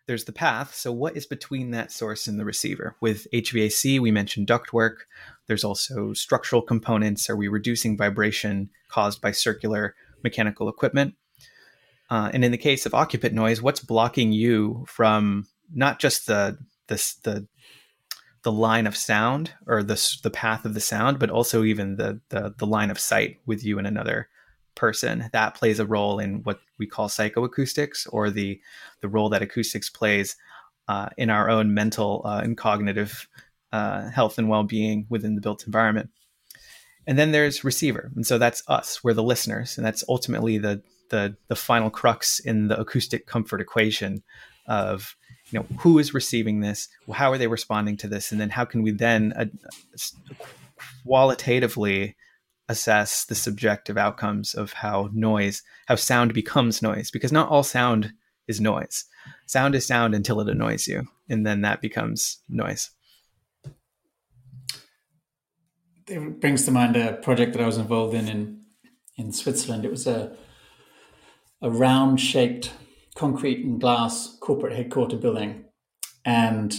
There's 0.08 0.26
the 0.26 0.32
path. 0.32 0.76
So, 0.76 0.92
what 0.92 1.18
is 1.18 1.26
between 1.26 1.72
that 1.72 1.92
source 1.92 2.28
and 2.28 2.40
the 2.40 2.46
receiver? 2.46 2.96
With 3.02 3.28
HVAC, 3.34 4.00
we 4.00 4.12
mentioned 4.12 4.48
ductwork. 4.48 4.98
There's 5.48 5.64
also 5.64 6.14
structural 6.14 6.62
components. 6.62 7.30
Are 7.30 7.36
we 7.36 7.48
reducing 7.48 7.98
vibration 7.98 8.70
caused 8.88 9.22
by 9.22 9.32
circular 9.32 9.96
mechanical 10.24 10.70
equipment? 10.70 11.16
Uh, 12.10 12.30
and 12.34 12.46
in 12.46 12.52
the 12.52 12.58
case 12.58 12.86
of 12.86 12.94
occupant 12.94 13.34
noise, 13.34 13.62
what's 13.62 13.80
blocking 13.80 14.32
you 14.32 14.86
from 14.88 15.48
not 15.74 16.00
just 16.00 16.28
the 16.28 16.58
the, 16.88 16.96
the 17.24 17.48
the 18.44 18.52
line 18.52 18.86
of 18.86 18.96
sound 18.96 19.54
or 19.66 19.82
the 19.82 20.18
the 20.22 20.30
path 20.30 20.66
of 20.66 20.76
the 20.76 20.80
sound, 20.80 21.18
but 21.18 21.32
also 21.32 21.64
even 21.64 21.96
the 21.96 22.22
the, 22.30 22.54
the 22.60 22.68
line 22.68 22.92
of 22.92 23.00
sight 23.00 23.40
with 23.48 23.64
you 23.64 23.80
and 23.80 23.88
another 23.88 24.30
person. 24.76 25.30
That 25.34 25.56
plays 25.56 25.80
a 25.80 25.86
role 25.86 26.20
in 26.20 26.44
what 26.44 26.60
we 26.78 26.88
call 26.88 27.08
psychoacoustics, 27.08 28.08
or 28.12 28.30
the 28.30 28.60
the 29.02 29.08
role 29.08 29.30
that 29.30 29.42
acoustics 29.42 29.90
plays 29.90 30.36
uh, 30.88 31.10
in 31.18 31.30
our 31.30 31.50
own 31.50 31.74
mental 31.74 32.22
uh, 32.26 32.42
and 32.44 32.58
cognitive 32.58 33.28
uh, 33.72 34.10
health 34.10 34.38
and 34.38 34.50
well 34.50 34.64
being 34.64 35.06
within 35.10 35.36
the 35.36 35.42
built 35.42 35.66
environment. 35.66 36.10
And 37.08 37.20
then 37.20 37.32
there's 37.32 37.64
receiver, 37.64 38.12
and 38.16 38.26
so 38.26 38.38
that's 38.38 38.64
us. 38.68 39.04
We're 39.04 39.14
the 39.14 39.24
listeners, 39.24 39.78
and 39.78 39.86
that's 39.86 40.04
ultimately 40.10 40.58
the 40.58 40.82
the 41.10 41.36
the 41.48 41.56
final 41.56 41.90
crux 41.90 42.40
in 42.40 42.68
the 42.68 42.80
acoustic 42.80 43.28
comfort 43.28 43.62
equation 43.62 44.24
of 44.68 45.16
you 45.52 45.60
know 45.60 45.66
who 45.80 46.00
is 46.00 46.14
receiving 46.14 46.60
this 46.60 46.90
how 47.14 47.32
are 47.32 47.38
they 47.38 47.48
responding 47.48 47.96
to 47.98 48.08
this 48.08 48.32
and 48.32 48.42
then 48.42 48.50
how 48.50 48.66
can 48.66 48.82
we 48.82 48.92
then 48.92 49.32
uh, 49.34 49.46
qualitatively 51.06 52.16
assess 52.68 53.26
the 53.26 53.36
subjective 53.36 53.98
outcomes 53.98 54.54
of 54.54 54.74
how 54.74 55.10
noise 55.14 55.62
how 55.88 55.96
sound 55.96 56.34
becomes 56.34 56.82
noise 56.82 57.12
because 57.12 57.32
not 57.32 57.50
all 57.50 57.64
sound 57.64 58.14
is 58.48 58.60
noise. 58.60 59.06
Sound 59.48 59.76
is 59.76 59.86
sound 59.86 60.16
until 60.16 60.40
it 60.40 60.50
annoys 60.50 60.88
you 60.88 61.08
and 61.30 61.46
then 61.46 61.62
that 61.62 61.82
becomes 61.82 62.40
noise. 62.50 62.92
It 66.08 66.40
brings 66.40 66.66
to 66.66 66.72
mind 66.72 66.96
a 66.96 67.14
project 67.14 67.54
that 67.54 67.62
i 67.62 67.66
was 67.66 67.78
involved 67.78 68.14
in 68.14 68.28
in, 68.28 68.62
in 69.18 69.32
switzerland. 69.32 69.86
It 69.86 69.92
was 69.92 70.08
a 70.08 70.36
a 71.62 71.70
round 71.70 72.20
shaped 72.20 72.72
concrete 73.16 73.66
and 73.66 73.80
glass 73.80 74.38
corporate 74.42 74.76
headquarter 74.76 75.18
building 75.18 75.66
and 76.26 76.76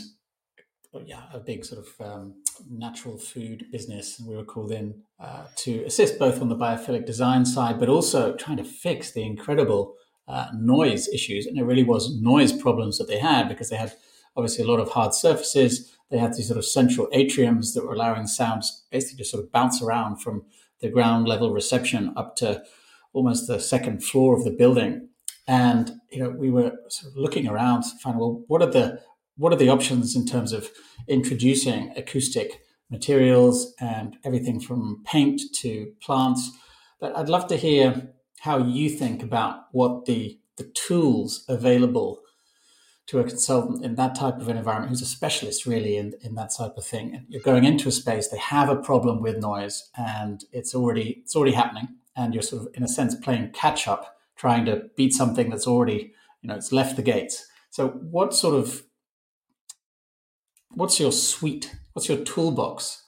yeah, 1.05 1.25
a 1.33 1.39
big 1.39 1.65
sort 1.65 1.87
of 1.87 2.07
um, 2.07 2.35
natural 2.71 3.19
food 3.19 3.67
business. 3.71 4.19
And 4.19 4.29
we 4.29 4.37
were 4.37 4.45
called 4.45 4.73
in 4.73 5.03
uh, 5.21 5.47
to 5.57 5.85
assist 5.85 6.19
both 6.19 6.41
on 6.41 6.49
the 6.49 6.57
biophilic 6.57 7.07
design 7.07 7.45
side, 7.45 7.79
but 7.79 7.89
also 7.89 8.35
trying 8.35 8.57
to 8.59 8.65
fix 8.65 9.13
the 9.13 9.25
incredible 9.25 9.95
uh, 10.29 10.49
noise 10.55 11.09
issues. 11.09 11.47
And 11.47 11.59
it 11.59 11.65
really 11.65 11.85
was 11.85 12.21
noise 12.21 12.53
problems 12.53 12.99
that 12.99 13.09
they 13.09 13.19
had 13.19 13.49
because 13.49 13.71
they 13.71 13.77
had 13.77 13.95
obviously 14.37 14.65
a 14.65 14.69
lot 14.69 14.81
of 14.81 14.91
hard 14.91 15.15
surfaces. 15.15 15.97
They 16.11 16.19
had 16.19 16.35
these 16.35 16.49
sort 16.49 16.59
of 16.59 16.65
central 16.65 17.09
atriums 17.09 17.75
that 17.75 17.85
were 17.85 17.95
allowing 17.95 18.27
sounds 18.27 18.85
basically 18.91 19.25
to 19.25 19.31
sort 19.31 19.45
of 19.45 19.53
bounce 19.53 19.83
around 19.83 20.19
from 20.19 20.45
the 20.81 20.89
ground 20.89 21.27
level 21.27 21.53
reception 21.53 22.13
up 22.17 22.37
to 22.37 22.63
almost 23.13 23.47
the 23.47 23.59
second 23.59 24.05
floor 24.05 24.37
of 24.37 24.45
the 24.45 24.51
building. 24.51 25.09
And 25.49 25.93
you 26.11 26.23
know, 26.23 26.31
we 26.31 26.51
were 26.51 26.73
sort 26.89 27.13
of 27.13 27.17
looking 27.17 27.49
around 27.49 27.83
to 27.83 27.91
find 28.03 28.19
well, 28.19 28.45
what 28.49 28.63
are 28.63 28.71
the 28.71 29.01
what 29.37 29.53
are 29.53 29.57
the 29.57 29.69
options 29.69 30.17
in 30.17 30.27
terms 30.27 30.53
of 30.53 30.71
introducing 31.09 31.93
acoustic 31.97 32.63
materials 32.91 33.75
and 33.81 34.17
everything 34.25 34.61
from 34.61 35.03
paint 35.05 35.41
to 35.57 35.93
plants? 36.01 36.51
But 37.01 37.17
I'd 37.17 37.29
love 37.29 37.47
to 37.49 37.57
hear 37.57 38.13
how 38.41 38.59
you 38.59 38.89
think 38.89 39.23
about 39.23 39.65
what 39.73 40.07
the 40.07 40.39
the 40.57 40.65
tools 40.65 41.45
available 41.49 42.21
to 43.07 43.21
a 43.21 43.25
consultant 43.25 43.85
in 43.85 43.95
that 43.95 44.15
type 44.15 44.41
of 44.41 44.49
an 44.49 44.57
environment 44.57 44.91
who's 44.91 45.03
a 45.03 45.07
specialist 45.07 45.65
really 45.65 45.97
in, 45.97 46.15
in 46.23 46.35
that 46.35 46.51
type 46.57 46.77
of 46.77 46.85
thing. 46.85 47.25
You're 47.29 47.43
going 47.43 47.65
into 47.65 47.89
a 47.89 47.93
space, 47.93 48.29
they 48.29 48.39
have 48.39 48.69
a 48.69 48.77
problem 48.77 49.23
with 49.23 49.37
noise 49.37 49.91
and 49.97 50.43
it's 50.53 50.75
already 50.75 51.21
it's 51.23 51.37
already 51.37 51.53
happening. 51.53 51.89
And 52.17 52.33
you're 52.33 52.43
sort 52.43 52.63
of 52.63 52.69
in 52.75 52.83
a 52.83 52.89
sense 52.89 53.15
playing 53.15 53.51
catch 53.53 53.87
up 53.87 54.17
trying 54.37 54.65
to 54.67 54.85
beat 54.97 55.13
something 55.13 55.51
that's 55.51 55.67
already, 55.67 56.15
you 56.43 56.49
know, 56.49 56.55
it's 56.55 56.73
left 56.73 56.97
the 56.97 57.03
gates. 57.03 57.47
So 57.71 57.89
what 57.89 58.35
sort 58.35 58.55
of 58.55 58.83
what's 60.75 61.01
your 61.01 61.13
suite? 61.13 61.75
What's 61.93 62.09
your 62.09 62.19
toolbox 62.19 63.03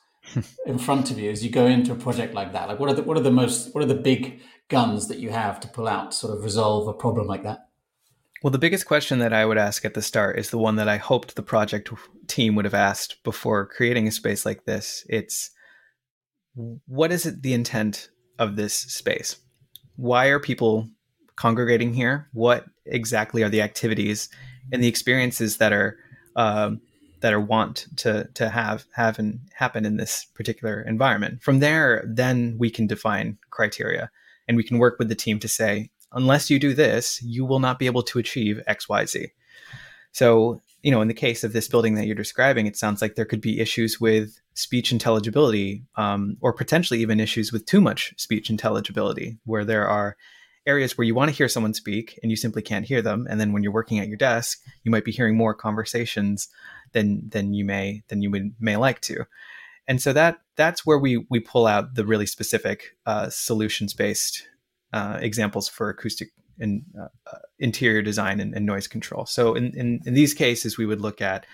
in 0.66 0.78
front 0.78 1.10
of 1.10 1.18
you 1.18 1.30
as 1.30 1.44
you 1.44 1.50
go 1.50 1.66
into 1.66 1.92
a 1.92 1.96
project 1.96 2.34
like 2.34 2.52
that? 2.52 2.68
Like 2.68 2.78
what 2.78 2.90
are 2.90 2.94
the 2.94 3.02
what 3.02 3.16
are 3.16 3.22
the 3.22 3.30
most 3.30 3.74
what 3.74 3.82
are 3.82 3.88
the 3.88 3.94
big 3.94 4.40
guns 4.68 5.08
that 5.08 5.18
you 5.18 5.30
have 5.30 5.60
to 5.60 5.68
pull 5.68 5.88
out 5.88 6.10
to 6.10 6.16
sort 6.16 6.36
of 6.36 6.44
resolve 6.44 6.88
a 6.88 6.92
problem 6.92 7.26
like 7.26 7.42
that? 7.42 7.68
Well, 8.42 8.52
the 8.52 8.58
biggest 8.58 8.86
question 8.86 9.18
that 9.18 9.32
I 9.32 9.44
would 9.44 9.58
ask 9.58 9.84
at 9.84 9.94
the 9.94 10.02
start 10.02 10.38
is 10.38 10.50
the 10.50 10.58
one 10.58 10.76
that 10.76 10.88
I 10.88 10.96
hoped 10.96 11.34
the 11.34 11.42
project 11.42 11.90
team 12.28 12.54
would 12.54 12.64
have 12.64 12.74
asked 12.74 13.22
before 13.24 13.66
creating 13.66 14.06
a 14.06 14.12
space 14.12 14.46
like 14.46 14.64
this. 14.64 15.04
It's 15.08 15.50
what 16.54 17.10
is 17.10 17.26
it 17.26 17.42
the 17.42 17.54
intent 17.54 18.10
of 18.38 18.54
this 18.54 18.74
space? 18.74 19.36
Why 19.96 20.26
are 20.26 20.38
people 20.38 20.88
congregating 21.34 21.92
here? 21.92 22.28
What 22.32 22.66
exactly 22.86 23.42
are 23.42 23.48
the 23.48 23.62
activities 23.62 24.28
and 24.72 24.82
the 24.82 24.88
experiences 24.88 25.56
that 25.58 25.72
are 25.72 25.98
um, 26.36 26.80
that 27.20 27.32
are 27.32 27.40
want 27.40 27.86
to 27.96 28.28
to 28.34 28.48
have 28.48 28.86
have 28.94 29.18
and 29.18 29.40
happen 29.54 29.84
in 29.84 29.96
this 29.96 30.26
particular 30.34 30.80
environment? 30.82 31.42
From 31.42 31.60
there, 31.60 32.04
then 32.06 32.56
we 32.58 32.70
can 32.70 32.86
define 32.86 33.38
criteria 33.50 34.10
and 34.46 34.56
we 34.56 34.64
can 34.64 34.78
work 34.78 34.98
with 34.98 35.08
the 35.08 35.14
team 35.14 35.38
to 35.40 35.48
say, 35.48 35.90
unless 36.12 36.50
you 36.50 36.58
do 36.58 36.74
this, 36.74 37.20
you 37.22 37.44
will 37.44 37.60
not 37.60 37.78
be 37.78 37.86
able 37.86 38.02
to 38.02 38.18
achieve 38.18 38.62
X, 38.66 38.88
Y, 38.88 39.04
Z. 39.04 39.28
So 40.12 40.60
you 40.82 40.90
know, 40.90 41.00
in 41.00 41.08
the 41.08 41.14
case 41.14 41.42
of 41.42 41.52
this 41.52 41.68
building 41.68 41.94
that 41.94 42.06
you're 42.06 42.14
describing, 42.14 42.66
it 42.66 42.76
sounds 42.76 43.02
like 43.02 43.14
there 43.14 43.24
could 43.24 43.40
be 43.40 43.60
issues 43.60 44.00
with 44.00 44.40
speech 44.54 44.92
intelligibility, 44.92 45.84
um, 45.96 46.36
or 46.40 46.52
potentially 46.52 47.00
even 47.00 47.20
issues 47.20 47.52
with 47.52 47.66
too 47.66 47.80
much 47.80 48.14
speech 48.16 48.48
intelligibility, 48.48 49.38
where 49.44 49.64
there 49.64 49.88
are 49.88 50.16
areas 50.66 50.96
where 50.96 51.06
you 51.06 51.14
want 51.14 51.30
to 51.30 51.36
hear 51.36 51.48
someone 51.48 51.74
speak 51.74 52.18
and 52.22 52.30
you 52.30 52.36
simply 52.36 52.62
can't 52.62 52.86
hear 52.86 53.02
them, 53.02 53.26
and 53.28 53.40
then 53.40 53.52
when 53.52 53.62
you're 53.62 53.72
working 53.72 53.98
at 53.98 54.08
your 54.08 54.16
desk, 54.16 54.60
you 54.84 54.90
might 54.90 55.04
be 55.04 55.12
hearing 55.12 55.36
more 55.36 55.54
conversations 55.54 56.48
than 56.92 57.28
than 57.28 57.54
you 57.54 57.64
may 57.64 58.02
than 58.08 58.22
you 58.22 58.30
would, 58.30 58.54
may 58.60 58.76
like 58.76 59.00
to, 59.02 59.24
and 59.86 60.00
so 60.00 60.12
that 60.12 60.38
that's 60.56 60.84
where 60.84 60.98
we 60.98 61.26
we 61.30 61.40
pull 61.40 61.66
out 61.66 61.94
the 61.94 62.04
really 62.04 62.26
specific 62.26 62.96
uh, 63.06 63.28
solutions 63.30 63.94
based 63.94 64.46
uh, 64.92 65.18
examples 65.20 65.68
for 65.68 65.90
acoustic 65.90 66.30
and 66.60 66.82
uh, 66.98 67.08
uh, 67.32 67.38
interior 67.58 68.02
design 68.02 68.40
and, 68.40 68.54
and, 68.54 68.66
noise 68.66 68.88
control. 68.88 69.26
So 69.26 69.54
in, 69.54 69.72
in, 69.76 70.00
in 70.06 70.14
these 70.14 70.34
cases, 70.34 70.76
we 70.76 70.86
would 70.86 71.00
look 71.00 71.20
at 71.20 71.46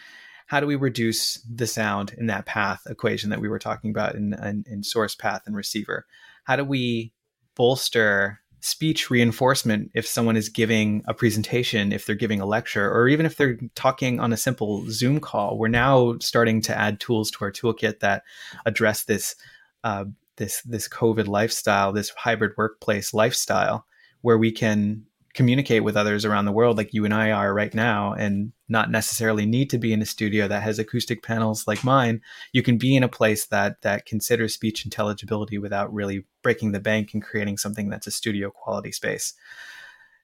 how 0.47 0.61
do 0.61 0.67
we 0.67 0.77
reduce 0.77 1.41
the 1.43 1.67
sound 1.67 2.15
in 2.17 2.27
that 2.27 2.47
path 2.47 2.83
equation 2.89 3.31
that 3.31 3.41
we 3.41 3.49
were 3.49 3.59
talking 3.59 3.91
about 3.91 4.15
in, 4.15 4.35
in, 4.35 4.65
in 4.67 4.83
source 4.83 5.15
path 5.15 5.43
and 5.47 5.57
receiver? 5.57 6.07
How 6.45 6.57
do 6.57 6.65
we 6.65 7.13
bolster 7.55 8.41
speech 8.65 9.11
reinforcement 9.11 9.91
if 9.95 10.07
someone 10.07 10.37
is 10.37 10.49
giving 10.49 11.05
a 11.07 11.13
presentation, 11.13 11.93
if 11.93 12.07
they're 12.07 12.15
giving 12.17 12.41
a 12.41 12.47
lecture, 12.47 12.91
or 12.91 13.09
even 13.09 13.27
if 13.27 13.37
they're 13.37 13.59
talking 13.75 14.21
on 14.21 14.33
a 14.33 14.39
simple 14.39 14.91
Zoom 14.91 15.21
call? 15.21 15.59
We're 15.59 15.69
now 15.69 16.17
starting 16.21 16.63
to 16.63 16.77
add 16.77 16.99
tools 16.99 17.31
to 17.33 17.45
our 17.45 17.53
toolkit 17.53 18.01
that 18.01 18.23
address 18.65 19.05
this 19.05 19.37
uh, 19.85 20.07
this 20.37 20.63
this 20.63 20.89
COVID 20.89 21.29
lifestyle, 21.29 21.93
this 21.93 22.09
hybrid 22.17 22.53
workplace 22.57 23.13
lifestyle, 23.13 23.87
where 24.23 24.39
we 24.39 24.51
can 24.51 25.05
communicate 25.35 25.85
with 25.85 25.97
others 25.97 26.25
around 26.25 26.45
the 26.45 26.53
world 26.53 26.77
like 26.77 26.95
you 26.95 27.05
and 27.05 27.13
I 27.13 27.31
are 27.33 27.53
right 27.53 27.75
now 27.75 28.13
and 28.13 28.53
not 28.69 28.91
necessarily 28.91 29.47
need 29.47 29.69
to 29.71 29.79
be 29.79 29.93
in 29.93 30.01
a 30.01 30.07
studio 30.07 30.47
that 30.49 30.63
has 30.63 30.79
acoustic 30.79 31.23
panels 31.23 31.67
like 31.67 31.83
mine 31.83 32.21
you 32.53 32.63
can 32.63 32.79
be 32.79 32.97
in 32.97 33.03
a 33.03 33.09
place 33.09 33.47
that 33.47 33.83
that 33.83 34.07
considers 34.07 34.55
speech 34.55 34.85
intelligibility 34.85 35.59
without 35.59 35.93
really 35.93 36.25
breaking 36.43 36.73
the 36.73 36.81
bank 36.81 37.13
and 37.13 37.23
creating 37.23 37.57
something 37.57 37.89
that's 37.89 38.07
a 38.07 38.13
studio 38.13 38.51
quality 38.51 38.93
space. 38.93 39.35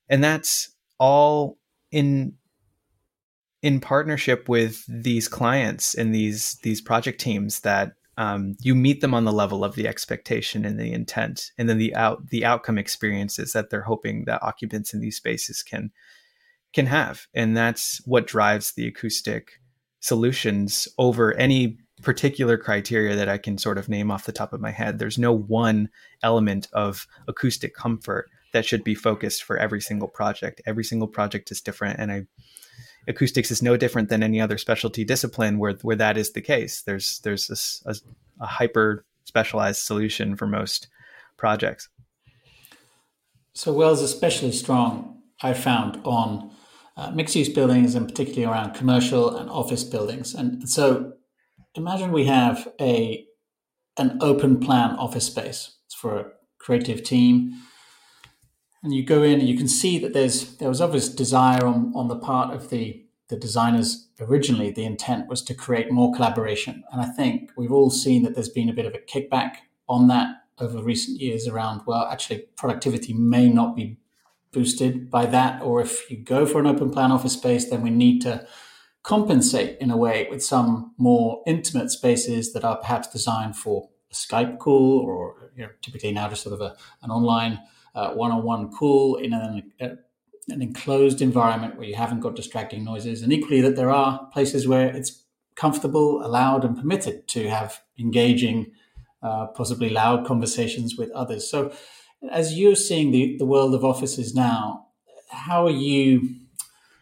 And 0.08 0.22
that's 0.22 0.70
all 0.98 1.58
in 1.90 2.34
in 3.62 3.80
partnership 3.80 4.48
with 4.48 4.84
these 4.88 5.28
clients 5.28 5.94
and 5.94 6.14
these 6.14 6.54
these 6.62 6.80
project 6.80 7.20
teams 7.20 7.60
that 7.60 7.94
um, 8.20 8.54
you 8.60 8.74
meet 8.74 9.00
them 9.00 9.14
on 9.14 9.24
the 9.24 9.32
level 9.32 9.64
of 9.64 9.76
the 9.76 9.88
expectation 9.88 10.66
and 10.66 10.78
the 10.78 10.92
intent, 10.92 11.52
and 11.56 11.70
then 11.70 11.78
the 11.78 11.94
out 11.94 12.28
the 12.28 12.44
outcome 12.44 12.76
experiences 12.76 13.54
that 13.54 13.70
they're 13.70 13.80
hoping 13.80 14.26
that 14.26 14.42
occupants 14.42 14.92
in 14.92 15.00
these 15.00 15.16
spaces 15.16 15.62
can 15.62 15.90
can 16.74 16.84
have, 16.84 17.28
and 17.32 17.56
that's 17.56 18.02
what 18.04 18.26
drives 18.26 18.72
the 18.72 18.86
acoustic 18.86 19.62
solutions 20.00 20.86
over 20.98 21.32
any 21.38 21.78
particular 22.02 22.58
criteria 22.58 23.16
that 23.16 23.30
I 23.30 23.38
can 23.38 23.56
sort 23.56 23.78
of 23.78 23.88
name 23.88 24.10
off 24.10 24.26
the 24.26 24.32
top 24.32 24.52
of 24.52 24.60
my 24.60 24.70
head. 24.70 24.98
There's 24.98 25.18
no 25.18 25.32
one 25.32 25.88
element 26.22 26.68
of 26.74 27.06
acoustic 27.26 27.74
comfort 27.74 28.28
that 28.52 28.66
should 28.66 28.84
be 28.84 28.94
focused 28.94 29.44
for 29.44 29.56
every 29.56 29.80
single 29.80 30.08
project. 30.08 30.60
Every 30.66 30.84
single 30.84 31.08
project 31.08 31.50
is 31.50 31.62
different, 31.62 31.98
and 31.98 32.12
I 32.12 32.26
acoustics 33.08 33.50
is 33.50 33.62
no 33.62 33.76
different 33.76 34.08
than 34.08 34.22
any 34.22 34.40
other 34.40 34.58
specialty 34.58 35.04
discipline 35.04 35.58
where 35.58 35.74
where 35.82 35.96
that 35.96 36.16
is 36.16 36.32
the 36.32 36.42
case. 36.42 36.82
There's 36.82 37.20
there's 37.20 37.82
a, 37.86 37.94
a 38.40 38.46
hyper 38.46 39.04
specialized 39.24 39.82
solution 39.82 40.36
for 40.36 40.46
most 40.46 40.88
projects. 41.36 41.88
So 43.54 43.72
WELL's 43.72 44.00
is 44.00 44.12
especially 44.12 44.52
strong, 44.52 45.22
I 45.42 45.54
found 45.54 46.00
on 46.04 46.50
uh, 46.96 47.10
mixed 47.10 47.36
use 47.36 47.48
buildings 47.48 47.94
and 47.94 48.08
particularly 48.08 48.44
around 48.44 48.74
commercial 48.74 49.36
and 49.36 49.50
office 49.50 49.84
buildings. 49.84 50.34
And 50.34 50.68
so 50.68 51.14
imagine 51.74 52.12
we 52.12 52.26
have 52.26 52.68
a 52.80 53.26
an 53.96 54.18
open 54.20 54.60
plan 54.60 54.90
office 54.96 55.26
space 55.26 55.76
for 55.94 56.18
a 56.18 56.26
creative 56.58 57.02
team 57.02 57.54
and 58.82 58.94
you 58.94 59.04
go 59.04 59.22
in 59.22 59.40
and 59.40 59.48
you 59.48 59.56
can 59.56 59.68
see 59.68 59.98
that 59.98 60.12
there's 60.12 60.56
there 60.56 60.68
was 60.68 60.80
obvious 60.80 61.08
desire 61.08 61.64
on, 61.64 61.92
on 61.94 62.08
the 62.08 62.16
part 62.16 62.54
of 62.54 62.70
the 62.70 63.04
the 63.28 63.36
designers 63.36 64.08
originally. 64.20 64.70
The 64.70 64.84
intent 64.84 65.28
was 65.28 65.42
to 65.42 65.54
create 65.54 65.92
more 65.92 66.12
collaboration. 66.12 66.82
And 66.92 67.00
i 67.00 67.06
think 67.06 67.50
we've 67.56 67.72
all 67.72 67.90
seen 67.90 68.22
that 68.22 68.34
there's 68.34 68.48
been 68.48 68.68
a 68.68 68.74
bit 68.74 68.86
of 68.86 68.94
a 68.94 68.98
kickback 68.98 69.56
on 69.88 70.08
that 70.08 70.36
over 70.58 70.82
recent 70.82 71.20
years 71.20 71.48
around 71.48 71.80
well 71.86 72.06
actually 72.10 72.44
productivity 72.56 73.12
may 73.14 73.48
not 73.48 73.74
be 73.74 73.98
boosted 74.52 75.10
by 75.10 75.24
that 75.26 75.62
or 75.62 75.80
if 75.80 76.10
you 76.10 76.18
go 76.18 76.44
for 76.44 76.58
an 76.60 76.66
open 76.66 76.90
plan 76.90 77.10
office 77.10 77.32
space 77.32 77.70
then 77.70 77.82
we 77.82 77.90
need 77.90 78.20
to 78.20 78.46
compensate 79.02 79.78
in 79.80 79.90
a 79.90 79.96
way 79.96 80.26
with 80.30 80.42
some 80.44 80.92
more 80.98 81.42
intimate 81.46 81.90
spaces 81.90 82.52
that 82.52 82.64
are 82.64 82.76
perhaps 82.76 83.08
designed 83.08 83.56
for 83.56 83.88
a 84.10 84.14
skype 84.14 84.58
call 84.58 84.98
or 84.98 85.50
you 85.56 85.62
know 85.62 85.70
typically 85.80 86.12
now 86.12 86.28
just 86.28 86.42
sort 86.42 86.52
of 86.54 86.60
a, 86.60 86.76
an 87.02 87.10
online 87.10 87.58
one-on-one 87.94 88.70
call 88.70 89.16
in 89.16 89.32
an, 89.32 89.72
a, 89.80 89.90
an 90.48 90.62
enclosed 90.62 91.20
environment 91.22 91.76
where 91.76 91.86
you 91.86 91.94
haven't 91.94 92.20
got 92.20 92.36
distracting 92.36 92.84
noises, 92.84 93.22
and 93.22 93.32
equally 93.32 93.60
that 93.60 93.76
there 93.76 93.90
are 93.90 94.28
places 94.32 94.66
where 94.66 94.94
it's 94.94 95.24
comfortable, 95.56 96.24
allowed, 96.24 96.64
and 96.64 96.76
permitted 96.76 97.28
to 97.28 97.48
have 97.48 97.82
engaging, 97.98 98.72
uh, 99.22 99.46
possibly 99.48 99.90
loud 99.90 100.26
conversations 100.26 100.96
with 100.96 101.10
others. 101.10 101.48
So, 101.48 101.72
as 102.30 102.58
you're 102.58 102.76
seeing 102.76 103.10
the, 103.10 103.36
the 103.38 103.46
world 103.46 103.74
of 103.74 103.84
offices 103.84 104.34
now, 104.34 104.86
how 105.30 105.66
are 105.66 105.70
you? 105.70 106.36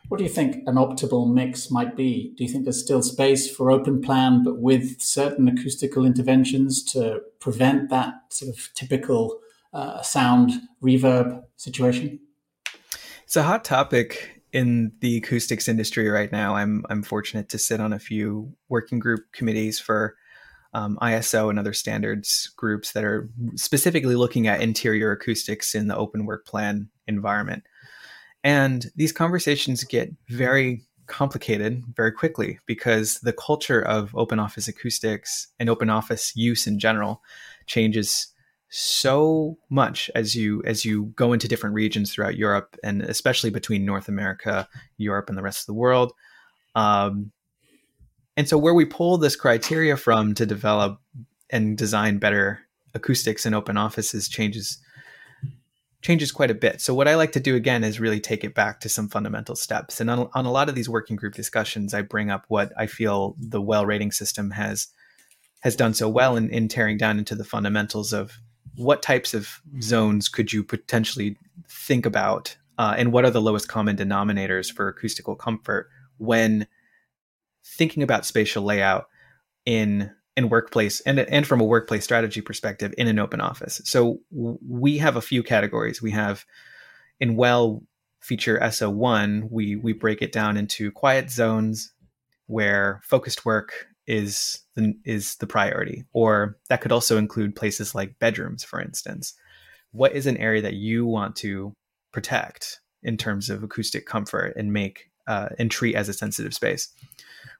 What 0.08 0.18
do 0.18 0.24
you 0.24 0.30
think 0.30 0.66
an 0.66 0.76
optimal 0.76 1.30
mix 1.32 1.70
might 1.70 1.94
be? 1.94 2.32
Do 2.36 2.42
you 2.42 2.50
think 2.50 2.64
there's 2.64 2.82
still 2.82 3.02
space 3.02 3.54
for 3.54 3.70
open 3.70 4.00
plan, 4.00 4.42
but 4.42 4.58
with 4.58 5.02
certain 5.02 5.46
acoustical 5.48 6.06
interventions 6.06 6.82
to 6.92 7.20
prevent 7.40 7.90
that 7.90 8.14
sort 8.30 8.56
of 8.56 8.70
typical 8.74 9.38
uh, 9.72 10.02
sound 10.02 10.52
reverb 10.82 11.42
situation? 11.56 12.20
It's 13.24 13.36
a 13.36 13.42
hot 13.42 13.64
topic 13.64 14.42
in 14.52 14.92
the 15.00 15.18
acoustics 15.18 15.68
industry 15.68 16.08
right 16.08 16.32
now. 16.32 16.54
I'm 16.54 16.84
I'm 16.88 17.02
fortunate 17.02 17.48
to 17.50 17.58
sit 17.58 17.80
on 17.80 17.92
a 17.92 17.98
few 17.98 18.54
working 18.68 18.98
group 18.98 19.32
committees 19.32 19.78
for 19.78 20.16
um, 20.74 20.98
ISO 21.00 21.50
and 21.50 21.58
other 21.58 21.72
standards 21.72 22.50
groups 22.56 22.92
that 22.92 23.04
are 23.04 23.28
specifically 23.56 24.14
looking 24.16 24.46
at 24.46 24.60
interior 24.60 25.12
acoustics 25.12 25.74
in 25.74 25.88
the 25.88 25.96
open 25.96 26.26
work 26.26 26.46
plan 26.46 26.88
environment. 27.06 27.64
And 28.44 28.86
these 28.94 29.12
conversations 29.12 29.84
get 29.84 30.10
very 30.28 30.84
complicated 31.06 31.82
very 31.94 32.12
quickly 32.12 32.58
because 32.66 33.18
the 33.20 33.32
culture 33.32 33.80
of 33.80 34.14
open 34.14 34.38
office 34.38 34.68
acoustics 34.68 35.48
and 35.58 35.68
open 35.70 35.88
office 35.88 36.36
use 36.36 36.66
in 36.66 36.78
general 36.78 37.22
changes 37.66 38.28
so 38.70 39.56
much 39.70 40.10
as 40.14 40.34
you 40.34 40.62
as 40.64 40.84
you 40.84 41.06
go 41.16 41.32
into 41.32 41.48
different 41.48 41.74
regions 41.74 42.12
throughout 42.12 42.36
Europe 42.36 42.76
and 42.84 43.02
especially 43.02 43.50
between 43.50 43.84
North 43.84 44.08
America, 44.08 44.68
Europe, 44.98 45.28
and 45.28 45.38
the 45.38 45.42
rest 45.42 45.62
of 45.62 45.66
the 45.66 45.74
world. 45.74 46.12
Um, 46.74 47.32
and 48.36 48.48
so 48.48 48.58
where 48.58 48.74
we 48.74 48.84
pull 48.84 49.18
this 49.18 49.36
criteria 49.36 49.96
from 49.96 50.34
to 50.34 50.46
develop 50.46 51.00
and 51.50 51.76
design 51.76 52.18
better 52.18 52.60
acoustics 52.94 53.46
in 53.46 53.54
open 53.54 53.76
offices 53.76 54.28
changes 54.28 54.78
changes 56.00 56.30
quite 56.30 56.50
a 56.50 56.54
bit. 56.54 56.80
So 56.80 56.94
what 56.94 57.08
I 57.08 57.16
like 57.16 57.32
to 57.32 57.40
do 57.40 57.56
again 57.56 57.82
is 57.82 57.98
really 57.98 58.20
take 58.20 58.44
it 58.44 58.54
back 58.54 58.80
to 58.80 58.88
some 58.88 59.08
fundamental 59.08 59.56
steps. 59.56 60.00
And 60.00 60.08
on, 60.08 60.28
on 60.32 60.46
a 60.46 60.52
lot 60.52 60.68
of 60.68 60.74
these 60.74 60.88
working 60.88 61.16
group 61.16 61.34
discussions, 61.34 61.92
I 61.92 62.02
bring 62.02 62.30
up 62.30 62.44
what 62.48 62.72
I 62.76 62.86
feel 62.86 63.34
the 63.38 63.60
well 63.60 63.84
rating 63.84 64.12
system 64.12 64.52
has 64.52 64.88
has 65.60 65.74
done 65.74 65.92
so 65.92 66.08
well 66.08 66.36
in, 66.36 66.50
in 66.50 66.68
tearing 66.68 66.98
down 66.98 67.18
into 67.18 67.34
the 67.34 67.44
fundamentals 67.44 68.12
of 68.12 68.38
what 68.76 69.02
types 69.02 69.34
of 69.34 69.60
zones 69.80 70.28
could 70.28 70.52
you 70.52 70.62
potentially 70.62 71.36
think 71.68 72.06
about 72.06 72.56
uh, 72.78 72.94
and 72.96 73.12
what 73.12 73.24
are 73.24 73.30
the 73.30 73.40
lowest 73.40 73.68
common 73.68 73.96
denominators 73.96 74.72
for 74.72 74.88
acoustical 74.88 75.34
comfort 75.34 75.88
when 76.18 76.66
thinking 77.64 78.02
about 78.02 78.24
spatial 78.24 78.62
layout 78.62 79.08
in 79.66 80.10
in 80.36 80.48
workplace 80.48 81.00
and 81.00 81.18
and 81.18 81.46
from 81.46 81.60
a 81.60 81.64
workplace 81.64 82.04
strategy 82.04 82.40
perspective 82.40 82.94
in 82.96 83.08
an 83.08 83.18
open 83.18 83.40
office? 83.40 83.80
So 83.84 84.20
we 84.30 84.98
have 84.98 85.16
a 85.16 85.20
few 85.20 85.42
categories. 85.42 86.00
We 86.00 86.12
have 86.12 86.44
in 87.18 87.36
well 87.36 87.82
feature 88.20 88.58
S01 88.60 89.50
we 89.50 89.76
we 89.76 89.92
break 89.92 90.22
it 90.22 90.32
down 90.32 90.56
into 90.56 90.92
quiet 90.92 91.30
zones 91.30 91.92
where 92.46 93.00
focused 93.02 93.44
work 93.44 93.88
is 94.08 94.60
the, 94.74 94.94
is 95.04 95.36
the 95.36 95.46
priority. 95.46 96.04
Or 96.12 96.56
that 96.68 96.80
could 96.80 96.92
also 96.92 97.18
include 97.18 97.54
places 97.54 97.94
like 97.94 98.18
bedrooms 98.18 98.64
for 98.64 98.80
instance. 98.80 99.34
What 99.92 100.12
is 100.12 100.26
an 100.26 100.38
area 100.38 100.62
that 100.62 100.74
you 100.74 101.06
want 101.06 101.36
to 101.36 101.74
protect 102.12 102.80
in 103.02 103.16
terms 103.16 103.50
of 103.50 103.62
acoustic 103.62 104.06
comfort 104.06 104.54
and 104.56 104.72
make 104.72 105.10
uh, 105.28 105.50
and 105.58 105.70
treat 105.70 105.94
as 105.94 106.08
a 106.08 106.14
sensitive 106.14 106.54
space? 106.54 106.88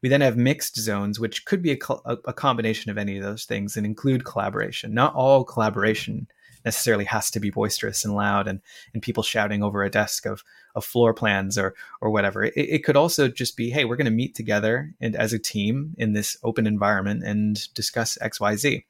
We 0.03 0.09
then 0.09 0.23
have 0.23 0.37
mixed 0.37 0.77
zones 0.77 1.21
which 1.21 1.45
could 1.45 1.63
be 1.63 1.73
a, 1.73 1.79
a, 2.07 2.17
a 2.27 2.33
combination 2.33 2.91
of 2.91 2.99
any 2.99 3.19
of 3.19 3.25
those 3.25 3.45
things 3.45 3.77
and 3.77 3.85
include 3.85 4.25
collaboration. 4.25 4.95
Not 4.95 5.15
all 5.15 5.45
collaboration 5.45 6.29
necessarily 6.69 7.07
has 7.07 7.31
to 7.31 7.41
be 7.41 7.49
boisterous 7.49 8.05
and 8.05 8.15
loud 8.15 8.47
and, 8.47 8.61
and 8.93 9.03
people 9.03 9.23
shouting 9.23 9.63
over 9.63 9.83
a 9.83 9.91
desk 9.91 10.27
of, 10.27 10.45
of 10.75 10.85
floor 10.85 11.15
plans 11.15 11.57
or, 11.57 11.75
or 12.03 12.11
whatever. 12.11 12.45
It, 12.45 12.53
it 12.57 12.85
could 12.85 12.97
also 12.97 13.27
just 13.27 13.57
be, 13.57 13.71
hey, 13.71 13.87
we're 13.87 13.97
going 13.97 14.05
to 14.05 14.11
meet 14.23 14.35
together 14.35 14.93
and 15.01 15.17
as 15.17 15.33
a 15.33 15.39
team 15.39 15.95
in 15.97 16.13
this 16.13 16.37
open 16.45 16.67
environment 16.67 17.25
and 17.25 17.73
discuss 17.73 18.19
XYZ 18.21 18.85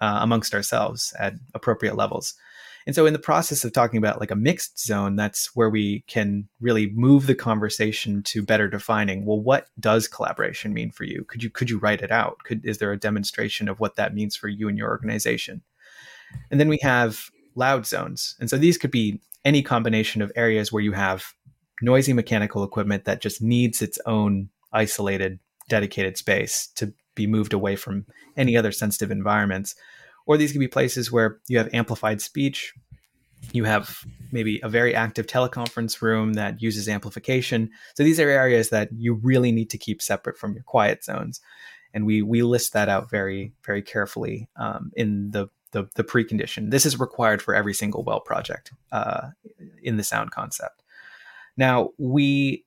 uh, 0.00 0.18
amongst 0.22 0.54
ourselves 0.54 1.12
at 1.18 1.34
appropriate 1.54 1.96
levels. 1.96 2.34
And 2.86 2.94
so 2.94 3.04
in 3.04 3.14
the 3.14 3.18
process 3.18 3.64
of 3.64 3.72
talking 3.72 3.98
about 3.98 4.20
like 4.20 4.30
a 4.30 4.36
mixed 4.36 4.78
zone, 4.78 5.16
that's 5.16 5.56
where 5.56 5.70
we 5.70 6.04
can 6.06 6.48
really 6.60 6.90
move 6.90 7.26
the 7.26 7.34
conversation 7.34 8.22
to 8.24 8.42
better 8.42 8.68
defining, 8.68 9.24
well, 9.24 9.40
what 9.40 9.68
does 9.80 10.06
collaboration 10.06 10.72
mean 10.72 10.92
for 10.92 11.04
you? 11.04 11.24
Could 11.24 11.42
you 11.42 11.50
could 11.50 11.70
you 11.70 11.78
write 11.78 12.02
it 12.02 12.12
out? 12.12 12.44
Could 12.44 12.64
is 12.64 12.78
there 12.78 12.92
a 12.92 12.98
demonstration 12.98 13.68
of 13.68 13.80
what 13.80 13.96
that 13.96 14.14
means 14.14 14.36
for 14.36 14.48
you 14.48 14.68
and 14.68 14.78
your 14.78 14.90
organization? 14.90 15.62
And 16.50 16.60
then 16.60 16.68
we 16.68 16.78
have 16.82 17.30
loud 17.54 17.86
zones. 17.86 18.36
And 18.40 18.50
so 18.50 18.56
these 18.56 18.78
could 18.78 18.90
be 18.90 19.20
any 19.44 19.62
combination 19.62 20.22
of 20.22 20.32
areas 20.36 20.72
where 20.72 20.82
you 20.82 20.92
have 20.92 21.34
noisy 21.82 22.12
mechanical 22.12 22.64
equipment 22.64 23.04
that 23.04 23.20
just 23.20 23.42
needs 23.42 23.82
its 23.82 23.98
own 24.06 24.48
isolated, 24.72 25.38
dedicated 25.68 26.16
space 26.16 26.68
to 26.76 26.92
be 27.14 27.26
moved 27.26 27.52
away 27.52 27.76
from 27.76 28.06
any 28.36 28.56
other 28.56 28.72
sensitive 28.72 29.10
environments 29.10 29.74
or 30.26 30.36
these 30.36 30.52
could 30.52 30.60
be 30.60 30.68
places 30.68 31.12
where 31.12 31.38
you 31.48 31.58
have 31.58 31.72
amplified 31.72 32.20
speech. 32.20 32.74
You 33.52 33.64
have 33.64 34.04
maybe 34.32 34.60
a 34.62 34.68
very 34.68 34.94
active 34.94 35.26
teleconference 35.26 36.00
room 36.00 36.32
that 36.34 36.62
uses 36.62 36.88
amplification. 36.88 37.70
So 37.94 38.02
these 38.02 38.18
are 38.18 38.28
areas 38.28 38.70
that 38.70 38.88
you 38.96 39.14
really 39.14 39.52
need 39.52 39.70
to 39.70 39.78
keep 39.78 40.00
separate 40.00 40.38
from 40.38 40.54
your 40.54 40.62
quiet 40.62 41.04
zones, 41.04 41.40
and 41.92 42.06
we 42.06 42.22
we 42.22 42.42
list 42.42 42.72
that 42.72 42.88
out 42.88 43.10
very 43.10 43.52
very 43.64 43.82
carefully 43.82 44.48
um, 44.56 44.92
in 44.96 45.30
the, 45.32 45.48
the 45.74 45.88
the 45.96 46.04
precondition. 46.04 46.70
This 46.70 46.86
is 46.86 46.98
required 46.98 47.42
for 47.42 47.54
every 47.54 47.74
single 47.74 48.02
well 48.02 48.20
project 48.20 48.72
uh, 48.92 49.28
in 49.82 49.98
the 49.98 50.04
sound 50.04 50.30
concept. 50.30 50.82
Now 51.56 51.90
we 51.98 52.64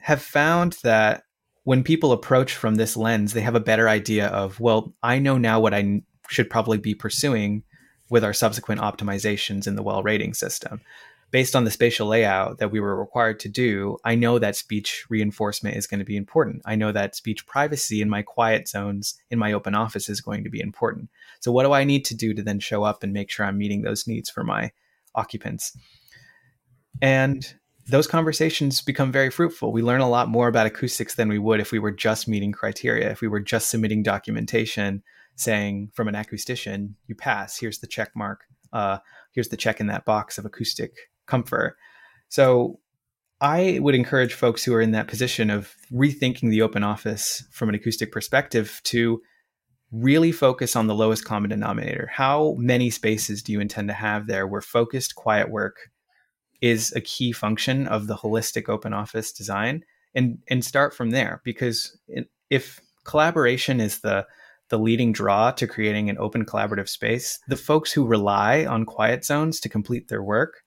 have 0.00 0.22
found 0.22 0.76
that 0.84 1.24
when 1.64 1.82
people 1.82 2.12
approach 2.12 2.54
from 2.54 2.74
this 2.74 2.96
lens, 2.96 3.32
they 3.32 3.40
have 3.40 3.54
a 3.54 3.60
better 3.60 3.88
idea 3.88 4.26
of, 4.28 4.60
well, 4.60 4.92
I 5.02 5.18
know 5.18 5.38
now 5.38 5.60
what 5.60 5.72
I 5.72 6.02
should 6.28 6.50
probably 6.50 6.76
be 6.76 6.94
pursuing 6.94 7.62
with 8.10 8.22
our 8.22 8.34
subsequent 8.34 8.82
optimizations 8.82 9.66
in 9.66 9.74
the 9.74 9.82
well 9.82 10.02
rating 10.02 10.34
system. 10.34 10.80
Based 11.30 11.56
on 11.56 11.64
the 11.64 11.70
spatial 11.70 12.06
layout 12.06 12.58
that 12.58 12.70
we 12.70 12.78
were 12.78 12.98
required 12.98 13.40
to 13.40 13.48
do, 13.48 13.98
I 14.04 14.14
know 14.14 14.38
that 14.38 14.54
speech 14.54 15.04
reinforcement 15.10 15.76
is 15.76 15.86
going 15.86 15.98
to 15.98 16.04
be 16.04 16.16
important. 16.16 16.62
I 16.64 16.76
know 16.76 16.92
that 16.92 17.16
speech 17.16 17.46
privacy 17.46 18.00
in 18.00 18.08
my 18.08 18.22
quiet 18.22 18.68
zones 18.68 19.14
in 19.30 19.38
my 19.38 19.52
open 19.52 19.74
office 19.74 20.08
is 20.08 20.20
going 20.20 20.44
to 20.44 20.50
be 20.50 20.60
important. 20.60 21.10
So, 21.40 21.50
what 21.50 21.64
do 21.64 21.72
I 21.72 21.84
need 21.84 22.04
to 22.06 22.14
do 22.14 22.34
to 22.34 22.42
then 22.42 22.60
show 22.60 22.84
up 22.84 23.02
and 23.02 23.12
make 23.12 23.30
sure 23.30 23.46
I'm 23.46 23.58
meeting 23.58 23.82
those 23.82 24.06
needs 24.06 24.30
for 24.30 24.44
my 24.44 24.70
occupants? 25.14 25.76
And 27.02 27.54
those 27.86 28.06
conversations 28.06 28.80
become 28.80 29.12
very 29.12 29.30
fruitful. 29.30 29.72
We 29.72 29.82
learn 29.82 30.00
a 30.00 30.08
lot 30.08 30.28
more 30.28 30.48
about 30.48 30.66
acoustics 30.66 31.16
than 31.16 31.28
we 31.28 31.38
would 31.38 31.60
if 31.60 31.72
we 31.72 31.78
were 31.78 31.90
just 31.90 32.28
meeting 32.28 32.52
criteria, 32.52 33.10
if 33.10 33.20
we 33.20 33.28
were 33.28 33.40
just 33.40 33.70
submitting 33.70 34.02
documentation 34.02 35.02
saying 35.36 35.90
from 35.92 36.08
an 36.08 36.14
acoustician, 36.14 36.94
you 37.06 37.14
pass. 37.14 37.58
Here's 37.58 37.80
the 37.80 37.86
check 37.86 38.10
mark. 38.14 38.44
Uh, 38.72 38.98
here's 39.32 39.48
the 39.48 39.56
check 39.56 39.80
in 39.80 39.88
that 39.88 40.04
box 40.04 40.38
of 40.38 40.44
acoustic 40.44 41.10
comfort. 41.26 41.76
So 42.28 42.80
I 43.40 43.78
would 43.80 43.94
encourage 43.94 44.34
folks 44.34 44.64
who 44.64 44.74
are 44.74 44.80
in 44.80 44.92
that 44.92 45.08
position 45.08 45.50
of 45.50 45.74
rethinking 45.92 46.50
the 46.50 46.62
open 46.62 46.82
office 46.82 47.44
from 47.50 47.68
an 47.68 47.74
acoustic 47.74 48.12
perspective 48.12 48.80
to 48.84 49.20
really 49.92 50.32
focus 50.32 50.74
on 50.74 50.86
the 50.86 50.94
lowest 50.94 51.24
common 51.24 51.50
denominator. 51.50 52.10
How 52.12 52.54
many 52.58 52.90
spaces 52.90 53.42
do 53.42 53.52
you 53.52 53.60
intend 53.60 53.88
to 53.88 53.94
have 53.94 54.26
there 54.26 54.46
where 54.46 54.60
focused 54.60 55.14
quiet 55.14 55.50
work 55.50 55.90
is 56.60 56.92
a 56.96 57.00
key 57.00 57.32
function 57.32 57.86
of 57.86 58.06
the 58.06 58.16
holistic 58.16 58.68
open 58.68 58.92
office 58.92 59.32
design 59.32 59.84
and 60.14 60.38
and 60.48 60.64
start 60.64 60.94
from 60.94 61.10
there 61.10 61.42
because 61.44 61.98
if 62.50 62.80
collaboration 63.04 63.80
is 63.80 64.00
the 64.00 64.26
the 64.70 64.78
leading 64.78 65.12
draw 65.12 65.50
to 65.50 65.66
creating 65.66 66.08
an 66.08 66.16
open 66.18 66.44
collaborative 66.46 66.88
space, 66.88 67.38
the 67.48 67.56
folks 67.56 67.92
who 67.92 68.06
rely 68.06 68.64
on 68.64 68.86
quiet 68.86 69.24
zones 69.24 69.60
to 69.60 69.68
complete 69.68 70.08
their 70.08 70.22
work 70.22 70.62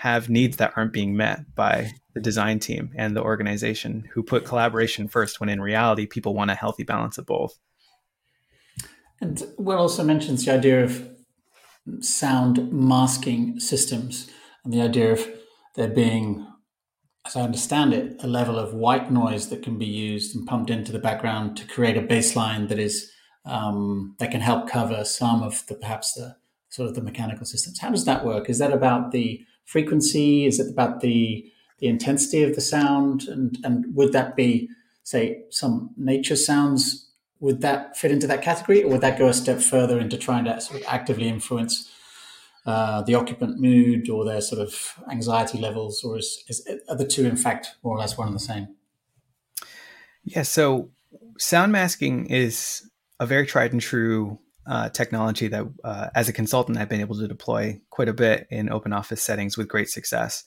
have 0.00 0.30
needs 0.30 0.56
that 0.56 0.72
aren't 0.76 0.94
being 0.94 1.14
met 1.14 1.54
by 1.54 1.92
the 2.14 2.20
design 2.20 2.58
team 2.58 2.90
and 2.96 3.14
the 3.14 3.22
organization 3.22 4.08
who 4.14 4.22
put 4.22 4.46
collaboration 4.46 5.06
first 5.06 5.40
when 5.40 5.50
in 5.50 5.60
reality 5.60 6.06
people 6.06 6.32
want 6.32 6.50
a 6.50 6.54
healthy 6.54 6.84
balance 6.84 7.18
of 7.18 7.26
both. 7.26 7.58
And 9.20 9.42
will 9.58 9.76
also 9.76 10.02
mentions 10.02 10.46
the 10.46 10.54
idea 10.54 10.82
of 10.82 11.06
sound 12.00 12.72
masking 12.72 13.60
systems 13.60 14.30
and 14.64 14.72
the 14.72 14.80
idea 14.80 15.12
of 15.12 15.28
there 15.76 15.88
being, 15.88 16.46
as 17.26 17.36
I 17.36 17.42
understand 17.42 17.92
it, 17.92 18.16
a 18.20 18.26
level 18.26 18.58
of 18.58 18.72
white 18.72 19.12
noise 19.12 19.50
that 19.50 19.62
can 19.62 19.76
be 19.76 19.84
used 19.84 20.34
and 20.34 20.46
pumped 20.46 20.70
into 20.70 20.92
the 20.92 20.98
background 20.98 21.58
to 21.58 21.66
create 21.66 21.98
a 21.98 22.02
baseline 22.02 22.70
that 22.70 22.78
is 22.78 23.12
um, 23.44 24.16
that 24.18 24.30
can 24.30 24.40
help 24.40 24.66
cover 24.66 25.04
some 25.04 25.42
of 25.42 25.66
the 25.66 25.74
perhaps 25.74 26.14
the 26.14 26.36
sort 26.70 26.88
of 26.88 26.94
the 26.94 27.02
mechanical 27.02 27.44
systems. 27.44 27.80
How 27.80 27.90
does 27.90 28.06
that 28.06 28.24
work? 28.24 28.48
Is 28.48 28.58
that 28.60 28.72
about 28.72 29.10
the 29.10 29.44
frequency? 29.70 30.46
Is 30.46 30.58
it 30.58 30.70
about 30.70 31.00
the 31.00 31.50
the 31.78 31.86
intensity 31.86 32.42
of 32.42 32.54
the 32.54 32.60
sound? 32.60 33.28
And 33.28 33.56
and 33.64 33.94
would 33.94 34.12
that 34.12 34.36
be 34.36 34.68
say 35.02 35.44
some 35.50 35.90
nature 35.96 36.36
sounds? 36.36 37.06
Would 37.38 37.62
that 37.62 37.96
fit 37.96 38.10
into 38.10 38.26
that 38.26 38.42
category, 38.42 38.82
or 38.82 38.90
would 38.90 39.00
that 39.00 39.18
go 39.18 39.28
a 39.28 39.32
step 39.32 39.60
further 39.60 39.98
into 39.98 40.18
trying 40.18 40.44
to 40.44 40.60
sort 40.60 40.80
of 40.80 40.86
actively 40.86 41.26
influence 41.26 41.90
uh, 42.66 43.00
the 43.02 43.14
occupant 43.14 43.58
mood 43.58 44.10
or 44.10 44.24
their 44.24 44.42
sort 44.42 44.60
of 44.60 44.98
anxiety 45.10 45.58
levels, 45.58 46.04
or 46.04 46.18
is, 46.18 46.44
is 46.48 46.68
are 46.88 46.96
the 46.96 47.06
two 47.06 47.24
in 47.24 47.36
fact 47.36 47.76
more 47.82 47.96
or 47.96 47.98
less 47.98 48.18
one 48.18 48.28
and 48.28 48.36
the 48.36 48.40
same? 48.40 48.68
Yeah. 50.24 50.42
So 50.42 50.90
sound 51.38 51.72
masking 51.72 52.26
is 52.26 52.90
a 53.18 53.26
very 53.26 53.46
tried 53.46 53.72
and 53.72 53.80
true 53.80 54.38
uh, 54.66 54.88
technology 54.90 55.48
that, 55.48 55.64
uh, 55.84 56.08
as 56.14 56.28
a 56.28 56.32
consultant, 56.32 56.78
I've 56.78 56.88
been 56.88 57.00
able 57.00 57.16
to 57.16 57.28
deploy 57.28 57.80
quite 57.90 58.08
a 58.08 58.12
bit 58.12 58.46
in 58.50 58.70
open 58.70 58.92
office 58.92 59.22
settings 59.22 59.56
with 59.56 59.68
great 59.68 59.88
success. 59.88 60.44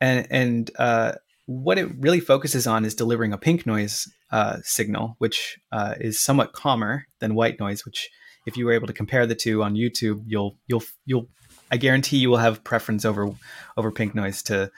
And 0.00 0.26
and 0.30 0.70
uh, 0.78 1.12
what 1.46 1.78
it 1.78 1.88
really 1.98 2.20
focuses 2.20 2.66
on 2.66 2.84
is 2.84 2.94
delivering 2.94 3.32
a 3.32 3.38
pink 3.38 3.66
noise 3.66 4.10
uh, 4.30 4.58
signal, 4.62 5.16
which 5.18 5.58
uh, 5.72 5.94
is 6.00 6.20
somewhat 6.20 6.52
calmer 6.52 7.06
than 7.20 7.34
white 7.34 7.58
noise. 7.58 7.84
Which, 7.84 8.10
if 8.46 8.56
you 8.56 8.66
were 8.66 8.72
able 8.72 8.86
to 8.86 8.92
compare 8.92 9.26
the 9.26 9.34
two 9.34 9.62
on 9.62 9.74
YouTube, 9.74 10.22
you'll 10.26 10.56
you'll 10.66 10.84
you'll 11.06 11.28
I 11.70 11.76
guarantee 11.76 12.18
you 12.18 12.30
will 12.30 12.38
have 12.38 12.64
preference 12.64 13.04
over 13.04 13.30
over 13.76 13.90
pink 13.90 14.14
noise 14.14 14.42
to 14.44 14.70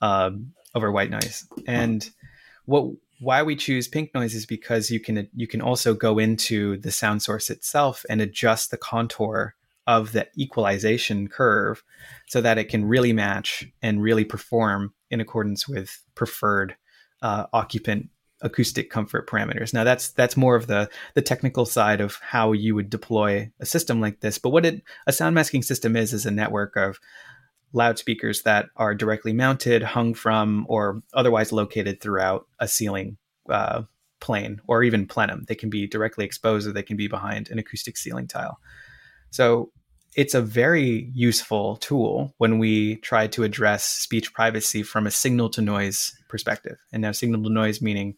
um, 0.00 0.52
over 0.74 0.90
white 0.92 1.10
noise. 1.10 1.46
And 1.66 2.08
what 2.66 2.92
why 3.24 3.42
we 3.42 3.56
choose 3.56 3.88
pink 3.88 4.14
noise 4.14 4.34
is 4.34 4.46
because 4.46 4.90
you 4.90 5.00
can 5.00 5.28
you 5.34 5.46
can 5.46 5.60
also 5.60 5.94
go 5.94 6.18
into 6.18 6.76
the 6.78 6.90
sound 6.90 7.22
source 7.22 7.50
itself 7.50 8.04
and 8.08 8.20
adjust 8.20 8.70
the 8.70 8.76
contour 8.76 9.54
of 9.86 10.12
the 10.12 10.26
equalization 10.38 11.28
curve 11.28 11.82
so 12.26 12.40
that 12.40 12.58
it 12.58 12.68
can 12.68 12.84
really 12.84 13.12
match 13.12 13.66
and 13.82 14.02
really 14.02 14.24
perform 14.24 14.92
in 15.10 15.20
accordance 15.20 15.68
with 15.68 16.02
preferred 16.14 16.76
uh, 17.22 17.46
occupant 17.52 18.08
acoustic 18.40 18.90
comfort 18.90 19.28
parameters. 19.28 19.72
Now 19.72 19.84
that's 19.84 20.10
that's 20.10 20.36
more 20.36 20.56
of 20.56 20.66
the 20.66 20.90
the 21.14 21.22
technical 21.22 21.64
side 21.64 22.00
of 22.00 22.18
how 22.20 22.52
you 22.52 22.74
would 22.74 22.90
deploy 22.90 23.50
a 23.58 23.66
system 23.66 24.00
like 24.00 24.20
this. 24.20 24.38
But 24.38 24.50
what 24.50 24.66
it, 24.66 24.82
a 25.06 25.12
sound 25.12 25.34
masking 25.34 25.62
system 25.62 25.96
is 25.96 26.12
is 26.12 26.26
a 26.26 26.30
network 26.30 26.76
of 26.76 26.98
loudspeakers 27.74 28.42
that 28.42 28.70
are 28.76 28.94
directly 28.94 29.32
mounted, 29.32 29.82
hung 29.82 30.14
from, 30.14 30.64
or 30.68 31.02
otherwise 31.12 31.52
located 31.52 32.00
throughout 32.00 32.46
a 32.60 32.68
ceiling 32.68 33.18
uh, 33.50 33.82
plane 34.20 34.60
or 34.66 34.82
even 34.82 35.06
plenum. 35.06 35.44
They 35.48 35.54
can 35.54 35.68
be 35.68 35.86
directly 35.86 36.24
exposed 36.24 36.66
or 36.66 36.72
they 36.72 36.82
can 36.82 36.96
be 36.96 37.08
behind 37.08 37.50
an 37.50 37.58
acoustic 37.58 37.96
ceiling 37.96 38.26
tile. 38.26 38.58
So 39.30 39.70
it's 40.16 40.34
a 40.34 40.40
very 40.40 41.10
useful 41.12 41.76
tool 41.76 42.32
when 42.38 42.58
we 42.58 42.96
try 42.96 43.26
to 43.26 43.42
address 43.42 43.84
speech 43.84 44.32
privacy 44.32 44.82
from 44.82 45.06
a 45.06 45.10
signal 45.10 45.50
to 45.50 45.60
noise 45.60 46.16
perspective. 46.28 46.78
And 46.92 47.02
now, 47.02 47.12
signal 47.12 47.42
to 47.42 47.50
noise 47.50 47.82
meaning 47.82 48.14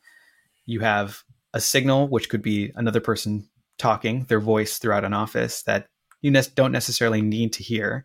you 0.66 0.80
have 0.80 1.22
a 1.54 1.60
signal, 1.60 2.08
which 2.08 2.28
could 2.28 2.42
be 2.42 2.70
another 2.76 3.00
person 3.00 3.48
talking, 3.78 4.24
their 4.24 4.40
voice 4.40 4.78
throughout 4.78 5.04
an 5.04 5.14
office 5.14 5.62
that 5.62 5.88
you 6.20 6.30
ne- 6.30 6.42
don't 6.54 6.72
necessarily 6.72 7.22
need 7.22 7.52
to 7.54 7.62
hear 7.62 8.04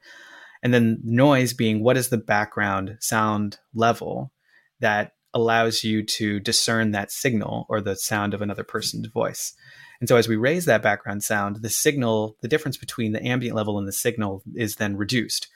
and 0.64 0.74
then 0.74 1.00
noise 1.04 1.54
being 1.54 1.84
what 1.84 1.98
is 1.98 2.10
the 2.10 2.18
background 2.18 2.98
sound 3.00 3.60
level 3.74 4.32
that 4.80 5.14
allows 5.34 5.84
you 5.84 6.04
to 6.04 6.40
discern 6.40 6.92
that 6.92 7.12
signal 7.12 7.66
or 7.70 7.82
the 7.82 7.96
sound 7.96 8.34
of 8.34 8.42
another 8.42 8.64
person's 8.64 9.08
voice. 9.08 9.54
And 10.00 10.10
so 10.10 10.18
as 10.18 10.28
we 10.28 10.36
raise 10.36 10.66
that 10.66 10.82
background 10.82 11.24
sound, 11.24 11.58
the 11.58 11.70
signal, 11.70 12.36
the 12.42 12.48
difference 12.48 12.78
between 12.78 13.12
the 13.12 13.26
ambient 13.26 13.56
level 13.56 13.78
and 13.78 13.88
the 13.88 13.94
signal 13.94 14.44
is 14.56 14.76
then 14.76 14.98
reduced. 14.98 15.48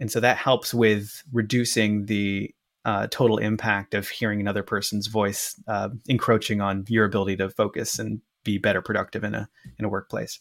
And 0.00 0.10
so 0.10 0.20
that 0.20 0.38
helps 0.38 0.74
with 0.74 1.22
reducing 1.32 2.06
the 2.06 2.54
uh, 2.84 3.08
total 3.10 3.38
impact 3.38 3.94
of 3.94 4.08
hearing 4.08 4.40
another 4.40 4.62
person's 4.62 5.08
voice 5.08 5.60
uh, 5.68 5.90
encroaching 6.08 6.60
on 6.60 6.84
your 6.88 7.04
ability 7.04 7.36
to 7.36 7.50
focus 7.50 7.98
and 7.98 8.20
be 8.44 8.58
better 8.58 8.80
productive 8.80 9.24
in 9.24 9.34
a 9.34 9.48
in 9.78 9.84
a 9.84 9.88
workplace. 9.88 10.40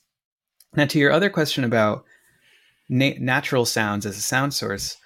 Now, 0.76 0.86
to 0.86 1.00
your 1.00 1.12
other 1.12 1.30
question 1.30 1.64
about 1.64 2.06
na- 2.90 3.20
natural 3.20 3.66
sounds 3.66 4.06
as 4.06 4.18
a 4.18 4.22
sound 4.22 4.54
source, 4.54 4.98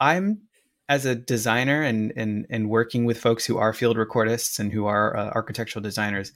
I'm 0.00 0.42
as 0.88 1.06
a 1.06 1.14
designer 1.14 1.82
and 1.82 2.12
and 2.16 2.46
and 2.50 2.68
working 2.68 3.04
with 3.04 3.20
folks 3.20 3.46
who 3.46 3.58
are 3.58 3.72
field 3.72 3.96
recordists 3.96 4.58
and 4.58 4.72
who 4.72 4.86
are 4.86 5.16
uh, 5.16 5.30
architectural 5.34 5.82
designers, 5.82 6.32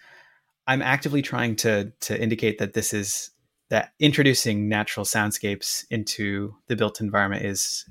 I'm 0.67 0.83
actively 0.83 1.23
trying 1.23 1.57
to 1.57 1.93
to 2.01 2.21
indicate 2.21 2.59
that 2.59 2.75
this 2.75 2.93
is 2.93 3.31
that 3.71 3.93
introducing 4.01 4.69
natural 4.69 5.05
soundscapes 5.05 5.85
into 5.91 6.55
the 6.69 6.77
built 6.77 7.01
environment 7.01 7.45
is 7.45 7.85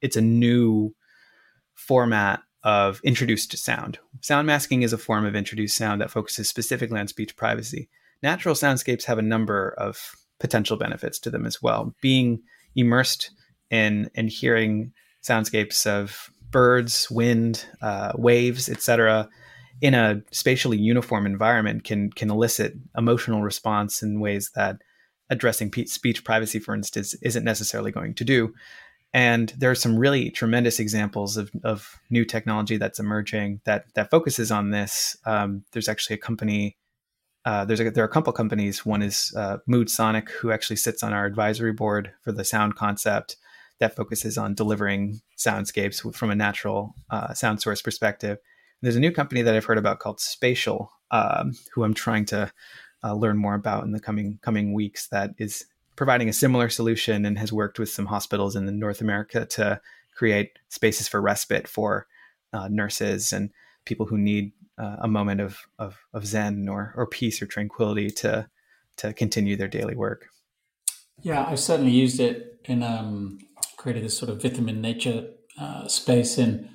it's 0.00 0.16
a 0.16 0.20
new 0.20 0.94
format 1.74 2.40
of 2.62 3.00
introduced 3.04 3.56
sound. 3.56 3.98
Sound 4.22 4.46
masking 4.46 4.82
is 4.82 4.92
a 4.92 4.98
form 4.98 5.24
of 5.24 5.36
introduced 5.36 5.76
sound 5.76 6.00
that 6.00 6.10
focuses 6.10 6.48
specifically 6.48 6.98
on 6.98 7.08
speech 7.08 7.36
privacy. 7.36 7.88
Natural 8.22 8.54
soundscapes 8.54 9.04
have 9.04 9.18
a 9.18 9.22
number 9.22 9.74
of 9.78 10.16
potential 10.40 10.76
benefits 10.76 11.18
to 11.20 11.30
them 11.30 11.46
as 11.46 11.62
well. 11.62 11.94
Being 12.00 12.42
immersed 12.74 13.30
in 13.70 14.10
and 14.14 14.28
hearing 14.28 14.92
soundscapes 15.22 15.86
of 15.86 16.30
birds, 16.50 17.08
wind, 17.10 17.66
uh, 17.82 18.12
waves, 18.16 18.68
etc., 18.68 19.28
in 19.82 19.92
a 19.92 20.22
spatially 20.30 20.78
uniform 20.78 21.26
environment 21.26 21.84
can 21.84 22.10
can 22.10 22.30
elicit 22.30 22.74
emotional 22.96 23.42
response 23.42 24.02
in 24.02 24.20
ways 24.20 24.50
that 24.54 24.76
addressing 25.28 25.72
speech 25.86 26.24
privacy, 26.24 26.58
for 26.58 26.74
instance, 26.74 27.14
isn't 27.22 27.44
necessarily 27.44 27.90
going 27.90 28.14
to 28.14 28.24
do. 28.24 28.54
And 29.12 29.52
there 29.56 29.70
are 29.70 29.76
some 29.76 29.98
really 29.98 30.30
tremendous 30.30 30.78
examples 30.78 31.36
of, 31.36 31.50
of 31.64 31.98
new 32.10 32.24
technology 32.24 32.76
that's 32.76 32.98
emerging 32.98 33.60
that 33.64 33.86
that 33.94 34.10
focuses 34.10 34.50
on 34.50 34.70
this. 34.70 35.16
Um, 35.24 35.64
there's 35.72 35.88
actually 35.88 36.14
a 36.14 36.20
company. 36.20 36.76
Uh, 37.46 37.64
there's 37.64 37.78
a, 37.78 37.90
there 37.90 38.02
are 38.02 38.08
a 38.08 38.10
couple 38.10 38.32
companies. 38.32 38.84
One 38.84 39.02
is 39.02 39.32
uh, 39.36 39.58
Moodsonic, 39.70 40.28
who 40.30 40.50
actually 40.50 40.76
sits 40.76 41.04
on 41.04 41.12
our 41.12 41.24
advisory 41.24 41.72
board 41.72 42.12
for 42.22 42.32
the 42.32 42.44
sound 42.44 42.74
concept 42.74 43.36
that 43.78 43.94
focuses 43.94 44.36
on 44.36 44.54
delivering 44.54 45.20
soundscapes 45.38 46.12
from 46.14 46.30
a 46.30 46.34
natural 46.34 46.96
uh, 47.08 47.32
sound 47.34 47.62
source 47.62 47.80
perspective. 47.80 48.38
There's 48.82 48.96
a 48.96 49.00
new 49.00 49.12
company 49.12 49.42
that 49.42 49.54
I've 49.54 49.64
heard 49.64 49.78
about 49.78 50.00
called 50.00 50.18
Spatial, 50.18 50.90
um, 51.12 51.52
who 51.72 51.84
I'm 51.84 51.94
trying 51.94 52.24
to 52.26 52.52
uh, 53.04 53.14
learn 53.14 53.36
more 53.36 53.54
about 53.54 53.84
in 53.84 53.92
the 53.92 54.00
coming 54.00 54.40
coming 54.42 54.72
weeks. 54.72 55.06
That 55.08 55.30
is 55.38 55.66
providing 55.94 56.28
a 56.28 56.32
similar 56.32 56.68
solution 56.68 57.24
and 57.24 57.38
has 57.38 57.52
worked 57.52 57.78
with 57.78 57.90
some 57.90 58.06
hospitals 58.06 58.56
in 58.56 58.78
North 58.78 59.00
America 59.00 59.46
to 59.46 59.80
create 60.16 60.58
spaces 60.68 61.06
for 61.06 61.20
respite 61.20 61.68
for 61.68 62.08
uh, 62.52 62.68
nurses 62.68 63.32
and 63.32 63.50
people 63.84 64.06
who 64.06 64.18
need 64.18 64.52
uh, 64.78 64.96
a 65.00 65.08
moment 65.08 65.40
of, 65.40 65.58
of, 65.78 65.96
of 66.12 66.26
zen 66.26 66.68
or, 66.68 66.92
or 66.96 67.06
peace 67.06 67.40
or 67.40 67.46
tranquility 67.46 68.10
to 68.10 68.48
to 68.96 69.12
continue 69.12 69.56
their 69.56 69.68
daily 69.68 69.94
work. 69.94 70.28
Yeah, 71.22 71.44
I've 71.46 71.60
certainly 71.60 71.92
used 71.92 72.20
it 72.20 72.60
in 72.64 72.82
um, 72.82 73.38
created 73.76 74.04
this 74.04 74.16
sort 74.16 74.30
of 74.30 74.40
vitamin 74.40 74.80
nature 74.80 75.28
uh, 75.58 75.86
space 75.88 76.38
in 76.38 76.70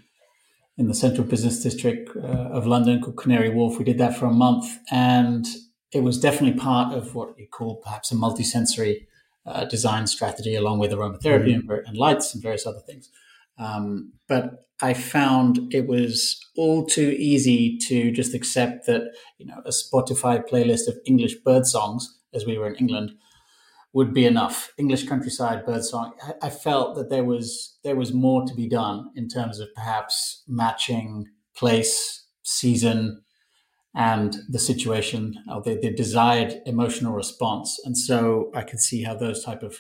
in 0.78 0.88
the 0.88 0.94
central 0.94 1.28
business 1.28 1.62
district 1.62 2.16
uh, 2.16 2.50
of 2.58 2.66
London 2.66 3.02
called 3.02 3.18
Canary 3.18 3.50
Wharf. 3.50 3.78
We 3.78 3.86
did 3.86 3.98
that 3.98 4.18
for 4.18 4.26
a 4.26 4.32
month, 4.32 4.66
and 4.90 5.46
it 5.92 6.02
was 6.02 6.20
definitely 6.20 6.60
part 6.60 6.94
of 6.94 7.14
what 7.14 7.38
you 7.38 7.48
call 7.48 7.76
perhaps 7.76 8.12
a 8.12 8.16
multisensory 8.16 9.08
uh, 9.46 9.66
design 9.66 10.08
strategy, 10.08 10.56
along 10.56 10.80
with 10.80 10.92
aromatherapy 10.92 11.56
mm-hmm. 11.56 11.70
and, 11.70 11.88
and, 11.88 11.98
lights 11.98 12.34
and 12.34 12.42
various 12.42 12.66
other 12.66 12.80
things. 12.80 13.10
Um, 13.62 14.14
but 14.28 14.66
I 14.82 14.94
found 14.94 15.74
it 15.74 15.88
was 15.88 16.40
all 16.58 16.86
too 16.86 17.16
easy 17.18 17.78
to 17.88 18.12
just 18.12 18.34
accept 18.34 18.88
that 18.88 19.04
you 19.38 19.46
know 19.46 19.62
a 19.66 19.70
Spotify 19.70 20.42
playlist 20.48 20.88
of 20.88 20.98
English 21.06 21.36
bird 21.46 21.68
songs, 21.68 22.20
as 22.34 22.46
we 22.46 22.58
were 22.58 22.68
in 22.68 22.76
England, 22.76 23.12
would 23.94 24.14
be 24.14 24.26
enough. 24.26 24.74
English 24.78 25.08
countryside 25.08 25.66
birdsong. 25.66 26.14
I, 26.24 26.48
I 26.48 26.50
felt 26.50 26.96
that 26.96 27.10
there 27.10 27.24
was 27.24 27.78
there 27.84 27.96
was 27.96 28.14
more 28.14 28.46
to 28.46 28.56
be 28.56 28.68
done 28.68 29.12
in 29.16 29.28
terms 29.28 29.60
of 29.60 29.68
perhaps 29.76 30.44
matching 30.48 31.28
place, 31.56 32.26
season, 32.42 33.22
and 33.94 34.38
the 34.50 34.60
situation, 34.60 35.36
or 35.48 35.62
the, 35.62 35.78
the 35.80 35.94
desired 35.94 36.56
emotional 36.66 37.14
response. 37.14 37.80
And 37.86 37.96
so 37.96 38.50
I 38.56 38.64
could 38.64 38.80
see 38.80 39.04
how 39.04 39.16
those 39.16 39.44
type 39.44 39.62
of 39.62 39.78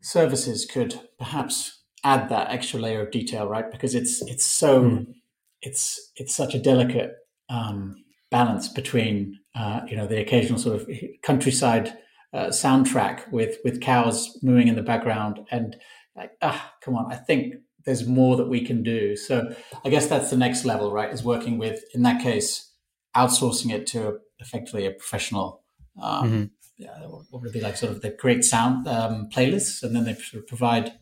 services 0.00 0.66
could 0.66 1.00
perhaps 1.18 1.75
add 2.06 2.28
that 2.28 2.50
extra 2.50 2.78
layer 2.80 3.02
of 3.02 3.10
detail, 3.10 3.48
right? 3.48 3.70
Because 3.70 3.94
it's 3.94 4.22
it's 4.22 4.46
so 4.46 4.82
mm. 4.82 5.14
it's 5.60 6.12
it's 6.14 6.34
such 6.34 6.54
a 6.54 6.58
delicate 6.58 7.12
um, 7.48 7.96
balance 8.30 8.68
between 8.68 9.38
uh, 9.54 9.80
you 9.88 9.96
know 9.96 10.06
the 10.06 10.20
occasional 10.20 10.58
sort 10.58 10.80
of 10.80 10.88
countryside 11.22 11.98
uh, 12.32 12.46
soundtrack 12.46 13.30
with 13.32 13.58
with 13.64 13.80
cows 13.80 14.38
mooing 14.42 14.68
in 14.68 14.76
the 14.76 14.82
background 14.82 15.40
and 15.50 15.76
like 16.16 16.32
ah 16.42 16.74
come 16.82 16.94
on 16.94 17.10
i 17.12 17.16
think 17.16 17.54
there's 17.84 18.06
more 18.06 18.36
that 18.36 18.48
we 18.48 18.60
can 18.60 18.82
do 18.82 19.16
so 19.16 19.54
i 19.84 19.88
guess 19.88 20.06
that's 20.06 20.30
the 20.30 20.36
next 20.36 20.64
level 20.64 20.92
right 20.92 21.12
is 21.12 21.22
working 21.22 21.56
with 21.56 21.82
in 21.94 22.02
that 22.02 22.20
case 22.20 22.72
outsourcing 23.16 23.72
it 23.72 23.86
to 23.86 24.18
effectively 24.40 24.84
a 24.86 24.90
professional 24.90 25.62
um, 26.02 26.24
mm-hmm. 26.24 26.44
yeah, 26.76 27.06
what 27.30 27.40
would 27.40 27.50
it 27.50 27.54
be 27.54 27.60
like 27.60 27.76
sort 27.76 27.92
of 27.92 28.02
they 28.02 28.10
create 28.10 28.44
sound 28.44 28.86
um, 28.86 29.28
playlists 29.32 29.82
and 29.82 29.94
then 29.94 30.04
they 30.04 30.14
sort 30.14 30.42
of 30.42 30.48
provide 30.48 30.92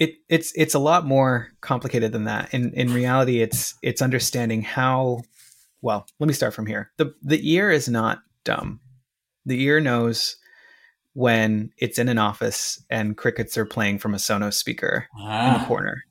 it, 0.00 0.14
it's 0.28 0.52
it's 0.56 0.74
a 0.74 0.80
lot 0.80 1.06
more 1.06 1.52
complicated 1.60 2.10
than 2.10 2.24
that. 2.24 2.52
In 2.52 2.72
in 2.74 2.92
reality, 2.92 3.40
it's 3.40 3.74
it's 3.82 4.02
understanding 4.02 4.62
how. 4.62 5.22
Well, 5.82 6.06
let 6.18 6.26
me 6.26 6.34
start 6.34 6.52
from 6.52 6.66
here. 6.66 6.90
the 6.98 7.14
The 7.22 7.52
ear 7.52 7.70
is 7.70 7.88
not 7.88 8.22
dumb 8.44 8.80
the 9.46 9.62
ear 9.62 9.80
knows 9.80 10.36
when 11.12 11.72
it's 11.76 11.98
in 11.98 12.08
an 12.08 12.18
office 12.18 12.82
and 12.88 13.16
crickets 13.16 13.56
are 13.58 13.66
playing 13.66 13.98
from 13.98 14.14
a 14.14 14.18
Sonos 14.18 14.54
speaker 14.54 15.06
ah. 15.18 15.48
in 15.48 15.54
the 15.54 15.60
ah. 15.60 15.66
corner. 15.66 16.04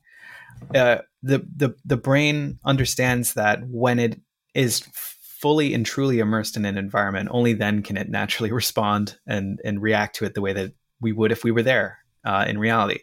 Uh, 0.74 0.98
the 1.22 1.46
the 1.56 1.74
the 1.84 1.96
brain 1.96 2.58
understands 2.64 3.34
that 3.34 3.60
when 3.66 3.98
it 3.98 4.20
is 4.54 4.80
fully 4.92 5.72
and 5.72 5.86
truly 5.86 6.18
immersed 6.18 6.56
in 6.56 6.66
an 6.66 6.76
environment, 6.76 7.30
only 7.32 7.54
then 7.54 7.82
can 7.82 7.96
it 7.96 8.10
naturally 8.10 8.52
respond 8.62 9.18
and 9.26 9.58
and 9.64 9.82
react 9.82 10.16
to 10.16 10.24
it 10.24 10.34
the 10.34 10.42
way 10.42 10.52
that 10.52 10.72
we 11.00 11.12
would 11.12 11.32
if 11.32 11.44
we 11.44 11.50
were 11.50 11.62
there 11.62 11.98
uh, 12.24 12.44
in 12.46 12.58
reality. 12.58 12.98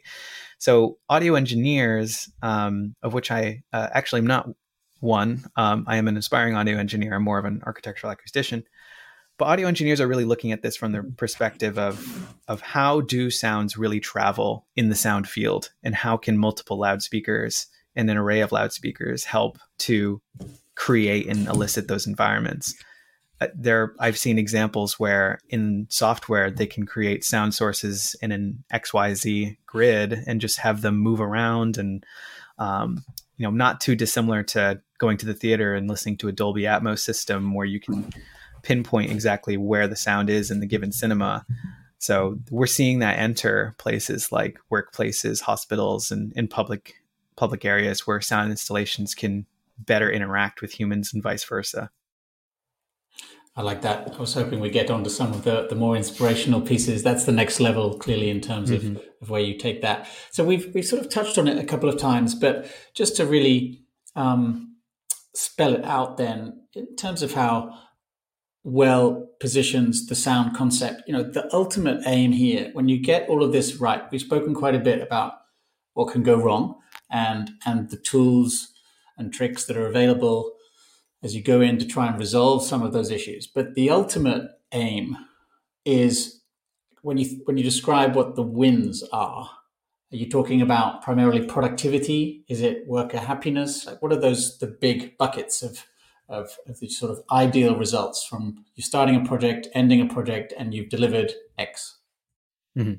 So 0.57 0.97
audio 1.09 1.35
engineers, 1.35 2.29
um, 2.41 2.95
of 3.03 3.13
which 3.13 3.31
I 3.31 3.63
uh, 3.73 3.89
actually 3.91 4.19
am 4.19 4.27
not 4.27 4.49
one, 4.99 5.45
um, 5.55 5.85
I 5.87 5.97
am 5.97 6.07
an 6.07 6.17
aspiring 6.17 6.55
audio 6.55 6.77
engineer. 6.77 7.15
I'm 7.15 7.23
more 7.23 7.37
of 7.37 7.45
an 7.45 7.61
architectural 7.65 8.13
acoustician. 8.15 8.63
But 9.37 9.45
audio 9.45 9.67
engineers 9.67 10.01
are 10.01 10.07
really 10.07 10.25
looking 10.25 10.51
at 10.51 10.63
this 10.63 10.75
from 10.75 10.93
the 10.93 11.03
perspective 11.15 11.77
of 11.77 12.35
of 12.47 12.61
how 12.61 13.01
do 13.01 13.29
sounds 13.29 13.77
really 13.77 13.99
travel 13.99 14.65
in 14.75 14.89
the 14.89 14.95
sound 14.95 15.29
field, 15.29 15.71
and 15.83 15.93
how 15.93 16.17
can 16.17 16.37
multiple 16.37 16.79
loudspeakers 16.79 17.67
and 17.95 18.09
an 18.09 18.17
array 18.17 18.41
of 18.41 18.51
loudspeakers 18.51 19.25
help 19.25 19.59
to 19.79 20.21
create 20.75 21.27
and 21.27 21.47
elicit 21.47 21.87
those 21.87 22.07
environments. 22.07 22.73
Uh, 23.39 23.47
there, 23.53 23.93
I've 23.99 24.17
seen 24.17 24.39
examples 24.39 24.99
where 24.99 25.39
in 25.49 25.87
software 25.89 26.49
they 26.49 26.65
can 26.65 26.85
create 26.85 27.23
sound 27.23 27.53
sources 27.53 28.15
in 28.21 28.31
an 28.31 28.63
XYZ 28.73 29.57
grid 29.65 30.23
and 30.25 30.41
just 30.41 30.59
have 30.59 30.81
them 30.81 30.97
move 30.97 31.21
around 31.21 31.77
and 31.77 32.03
um, 32.57 33.03
you 33.37 33.43
know 33.43 33.51
not 33.51 33.79
too 33.79 33.95
dissimilar 33.95 34.41
to 34.41 34.81
going 34.97 35.17
to 35.17 35.25
the 35.25 35.33
theater 35.33 35.75
and 35.75 35.87
listening 35.87 36.17
to 36.17 36.27
a 36.27 36.31
Dolby 36.31 36.63
Atmos 36.63 36.99
system 36.99 37.53
where 37.53 37.65
you 37.65 37.79
can 37.79 38.11
pinpoint 38.63 39.11
exactly 39.11 39.55
where 39.55 39.87
the 39.87 39.95
sound 39.95 40.29
is 40.29 40.49
in 40.49 40.59
the 40.59 40.65
given 40.65 40.91
cinema. 40.91 41.45
So 41.99 42.39
we're 42.49 42.65
seeing 42.65 42.99
that 42.99 43.19
enter 43.19 43.75
places 43.77 44.31
like 44.31 44.59
workplaces, 44.71 45.41
hospitals, 45.41 46.11
and 46.11 46.33
in 46.33 46.47
public 46.47 46.95
public 47.35 47.63
areas 47.65 48.07
where 48.07 48.19
sound 48.19 48.49
installations 48.49 49.13
can 49.13 49.45
better 49.77 50.09
interact 50.09 50.61
with 50.61 50.71
humans 50.71 51.13
and 51.13 51.21
vice 51.21 51.43
versa. 51.43 51.91
I 53.57 53.63
like 53.63 53.81
that. 53.81 54.13
I 54.13 54.19
was 54.19 54.35
hoping 54.35 54.59
we 54.59 54.69
get 54.69 54.91
onto 54.91 55.09
some 55.09 55.33
of 55.33 55.43
the, 55.43 55.65
the 55.67 55.75
more 55.75 55.97
inspirational 55.97 56.61
pieces. 56.61 57.01
That's 57.01 57.25
the 57.25 57.31
next 57.31 57.59
level, 57.59 57.97
clearly, 57.97 58.29
in 58.29 58.39
terms 58.39 58.69
mm-hmm. 58.69 58.97
of, 58.97 59.01
of 59.19 59.29
where 59.31 59.41
you 59.41 59.57
take 59.57 59.81
that. 59.81 60.07
So 60.31 60.45
we've 60.45 60.71
we've 60.75 60.85
sort 60.85 61.01
of 61.01 61.09
touched 61.09 61.39
on 61.39 61.47
it 61.47 61.57
a 61.57 61.65
couple 61.65 61.89
of 61.89 61.97
times, 61.97 62.35
but 62.35 62.71
just 62.93 63.15
to 63.17 63.25
really 63.25 63.81
um, 64.15 64.75
spell 65.33 65.73
it 65.73 65.83
out, 65.83 66.17
then 66.17 66.61
in 66.75 66.95
terms 66.95 67.23
of 67.23 67.33
how 67.33 67.75
well 68.63 69.27
positions 69.39 70.05
the 70.05 70.15
sound 70.15 70.55
concept. 70.55 71.01
You 71.07 71.13
know, 71.13 71.23
the 71.23 71.51
ultimate 71.51 72.03
aim 72.05 72.33
here, 72.33 72.69
when 72.73 72.87
you 72.87 72.99
get 72.99 73.27
all 73.27 73.43
of 73.43 73.53
this 73.53 73.77
right, 73.77 74.03
we've 74.11 74.21
spoken 74.21 74.53
quite 74.53 74.75
a 74.75 74.79
bit 74.79 75.01
about 75.01 75.33
what 75.93 76.11
can 76.13 76.21
go 76.21 76.35
wrong 76.35 76.75
and 77.09 77.49
and 77.65 77.89
the 77.89 77.97
tools 77.97 78.71
and 79.17 79.33
tricks 79.33 79.65
that 79.65 79.77
are 79.77 79.87
available 79.87 80.51
as 81.23 81.35
you 81.35 81.41
go 81.41 81.61
in 81.61 81.77
to 81.79 81.85
try 81.85 82.07
and 82.07 82.19
resolve 82.19 82.63
some 82.63 82.83
of 82.83 82.93
those 82.93 83.11
issues. 83.11 83.47
But 83.47 83.75
the 83.75 83.89
ultimate 83.89 84.49
aim 84.71 85.17
is 85.85 86.41
when 87.01 87.17
you 87.17 87.41
when 87.45 87.57
you 87.57 87.63
describe 87.63 88.15
what 88.15 88.35
the 88.35 88.43
wins 88.43 89.03
are. 89.11 89.49
Are 90.09 90.15
you 90.15 90.29
talking 90.29 90.61
about 90.61 91.01
primarily 91.01 91.45
productivity? 91.45 92.45
Is 92.47 92.61
it 92.61 92.87
worker 92.87 93.19
happiness? 93.19 93.85
Like 93.85 94.01
what 94.01 94.13
are 94.13 94.19
those 94.19 94.57
the 94.59 94.67
big 94.67 95.17
buckets 95.17 95.63
of 95.63 95.85
of, 96.29 96.57
of 96.67 96.79
the 96.79 96.89
sort 96.89 97.11
of 97.11 97.23
ideal 97.31 97.77
results 97.77 98.25
from 98.25 98.65
you 98.75 98.83
starting 98.83 99.15
a 99.15 99.25
project, 99.25 99.67
ending 99.73 100.01
a 100.01 100.13
project, 100.13 100.53
and 100.57 100.73
you've 100.73 100.89
delivered 100.89 101.33
X? 101.57 101.97
Mm-hmm. 102.77 102.95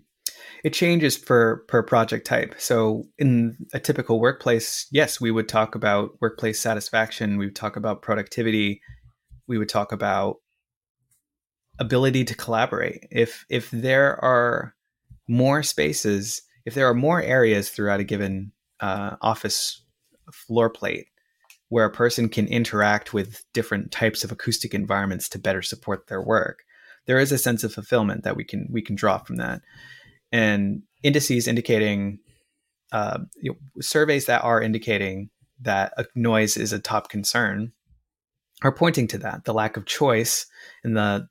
It 0.68 0.74
changes 0.74 1.16
per 1.16 1.64
per 1.66 1.82
project 1.82 2.26
type. 2.26 2.54
So 2.58 3.04
in 3.16 3.56
a 3.72 3.80
typical 3.80 4.20
workplace, 4.20 4.86
yes, 4.90 5.18
we 5.18 5.30
would 5.30 5.48
talk 5.48 5.74
about 5.74 6.20
workplace 6.20 6.60
satisfaction. 6.60 7.38
We 7.38 7.46
would 7.46 7.56
talk 7.56 7.76
about 7.76 8.02
productivity. 8.02 8.82
We 9.46 9.56
would 9.56 9.70
talk 9.70 9.92
about 9.92 10.36
ability 11.78 12.26
to 12.26 12.34
collaborate. 12.34 13.06
If 13.10 13.46
if 13.48 13.70
there 13.70 14.22
are 14.22 14.74
more 15.26 15.62
spaces, 15.62 16.42
if 16.66 16.74
there 16.74 16.86
are 16.86 16.92
more 16.92 17.22
areas 17.22 17.70
throughout 17.70 18.00
a 18.00 18.04
given 18.04 18.52
uh, 18.78 19.16
office 19.22 19.82
floor 20.34 20.68
plate 20.68 21.06
where 21.70 21.86
a 21.86 21.90
person 21.90 22.28
can 22.28 22.46
interact 22.46 23.14
with 23.14 23.42
different 23.54 23.90
types 23.90 24.22
of 24.22 24.32
acoustic 24.32 24.74
environments 24.74 25.30
to 25.30 25.38
better 25.38 25.62
support 25.62 26.08
their 26.08 26.20
work, 26.20 26.58
there 27.06 27.18
is 27.18 27.32
a 27.32 27.38
sense 27.38 27.64
of 27.64 27.72
fulfillment 27.72 28.22
that 28.24 28.36
we 28.36 28.44
can 28.44 28.68
we 28.70 28.82
can 28.82 28.96
draw 28.96 29.16
from 29.16 29.36
that. 29.36 29.62
And 30.32 30.82
indices 31.02 31.48
indicating 31.48 32.18
uh, 32.92 33.18
you 33.36 33.52
know, 33.52 33.58
surveys 33.80 34.26
that 34.26 34.44
are 34.44 34.62
indicating 34.62 35.30
that 35.60 35.92
noise 36.14 36.56
is 36.56 36.72
a 36.72 36.78
top 36.78 37.08
concern 37.10 37.72
are 38.62 38.72
pointing 38.72 39.06
to 39.08 39.18
that. 39.18 39.44
The 39.44 39.54
lack 39.54 39.76
of 39.76 39.86
choice 39.86 40.46
and 40.82 40.96
the 40.96 41.28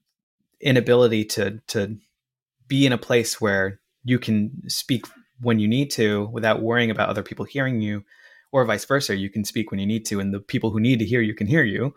inability 0.61 1.25
to 1.25 1.59
to 1.67 1.97
be 2.67 2.85
in 2.85 2.93
a 2.93 2.97
place 2.97 3.39
where 3.39 3.79
you 4.03 4.19
can 4.19 4.51
speak 4.69 5.05
when 5.41 5.59
you 5.59 5.67
need 5.67 5.91
to 5.91 6.27
without 6.31 6.61
worrying 6.61 6.91
about 6.91 7.09
other 7.09 7.23
people 7.23 7.45
hearing 7.45 7.81
you 7.81 8.03
or 8.51 8.65
vice 8.65 8.85
versa. 8.85 9.15
You 9.15 9.29
can 9.29 9.43
speak 9.43 9.71
when 9.71 9.79
you 9.79 9.85
need 9.85 10.05
to 10.07 10.19
and 10.19 10.33
the 10.33 10.39
people 10.39 10.71
who 10.71 10.79
need 10.79 10.99
to 10.99 11.05
hear 11.05 11.21
you 11.21 11.33
can 11.33 11.47
hear 11.47 11.63
you 11.63 11.93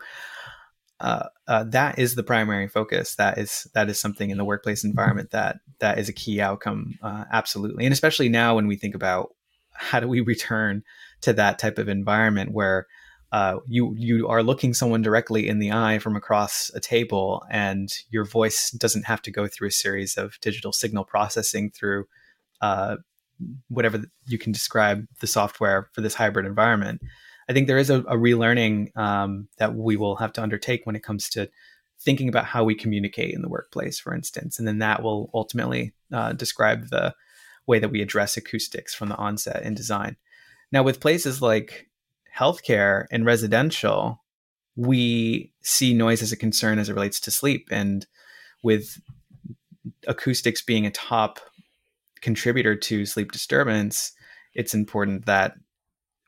uh, 1.01 1.27
uh, 1.47 1.63
that 1.65 1.99
is 1.99 2.15
the 2.15 2.23
primary 2.23 2.67
focus 2.67 3.15
that 3.15 3.37
is 3.37 3.67
that 3.73 3.89
is 3.89 3.99
something 3.99 4.29
in 4.29 4.37
the 4.37 4.45
workplace 4.45 4.83
environment 4.83 5.31
that 5.31 5.57
that 5.79 5.97
is 5.97 6.07
a 6.07 6.13
key 6.13 6.39
outcome 6.39 6.97
uh, 7.01 7.25
absolutely 7.31 7.85
and 7.85 7.93
especially 7.93 8.29
now 8.29 8.55
when 8.55 8.67
we 8.67 8.75
think 8.75 8.95
about 8.95 9.35
how 9.73 9.99
do 9.99 10.07
we 10.07 10.21
return 10.21 10.83
to 11.21 11.33
that 11.33 11.59
type 11.59 11.77
of 11.77 11.89
environment 11.89 12.51
where 12.51 12.87
uh, 13.31 13.59
you 13.65 13.93
you 13.97 14.27
are 14.27 14.43
looking 14.43 14.73
someone 14.73 15.01
directly 15.01 15.47
in 15.47 15.59
the 15.59 15.71
eye 15.71 15.99
from 15.99 16.17
across 16.17 16.69
a 16.75 16.81
table, 16.81 17.45
and 17.49 17.89
your 18.09 18.25
voice 18.25 18.71
doesn't 18.71 19.05
have 19.05 19.21
to 19.21 19.31
go 19.31 19.47
through 19.47 19.69
a 19.69 19.71
series 19.71 20.17
of 20.17 20.37
digital 20.41 20.73
signal 20.73 21.05
processing 21.05 21.71
through 21.71 22.05
uh, 22.59 22.97
whatever 23.69 24.03
you 24.27 24.37
can 24.37 24.51
describe 24.51 25.05
the 25.21 25.27
software 25.27 25.89
for 25.93 26.01
this 26.01 26.13
hybrid 26.13 26.45
environment. 26.45 27.01
I 27.49 27.53
think 27.53 27.67
there 27.67 27.77
is 27.77 27.89
a, 27.89 27.99
a 28.01 28.15
relearning 28.15 28.95
um, 28.95 29.47
that 29.57 29.75
we 29.75 29.95
will 29.95 30.15
have 30.17 30.33
to 30.33 30.43
undertake 30.43 30.85
when 30.85 30.95
it 30.95 31.03
comes 31.03 31.29
to 31.29 31.49
thinking 31.99 32.29
about 32.29 32.45
how 32.45 32.63
we 32.63 32.75
communicate 32.75 33.33
in 33.33 33.41
the 33.41 33.49
workplace, 33.49 33.99
for 33.99 34.13
instance, 34.13 34.57
and 34.57 34.67
then 34.67 34.79
that 34.79 35.03
will 35.03 35.29
ultimately 35.33 35.93
uh, 36.11 36.33
describe 36.33 36.89
the 36.89 37.13
way 37.67 37.79
that 37.79 37.91
we 37.91 38.01
address 38.01 38.37
acoustics 38.37 38.93
from 38.93 39.09
the 39.09 39.15
onset 39.17 39.63
in 39.63 39.75
design. 39.75 40.17
Now, 40.71 40.83
with 40.83 40.99
places 40.99 41.41
like 41.41 41.89
healthcare 42.35 43.05
and 43.11 43.25
residential, 43.25 44.23
we 44.75 45.51
see 45.61 45.93
noise 45.93 46.21
as 46.21 46.31
a 46.31 46.37
concern 46.37 46.79
as 46.79 46.89
it 46.89 46.93
relates 46.93 47.19
to 47.21 47.31
sleep. 47.31 47.67
And 47.71 48.05
with 48.63 48.99
acoustics 50.07 50.61
being 50.61 50.85
a 50.85 50.91
top 50.91 51.39
contributor 52.21 52.75
to 52.75 53.05
sleep 53.05 53.31
disturbance, 53.31 54.13
it's 54.53 54.73
important 54.73 55.25
that 55.25 55.55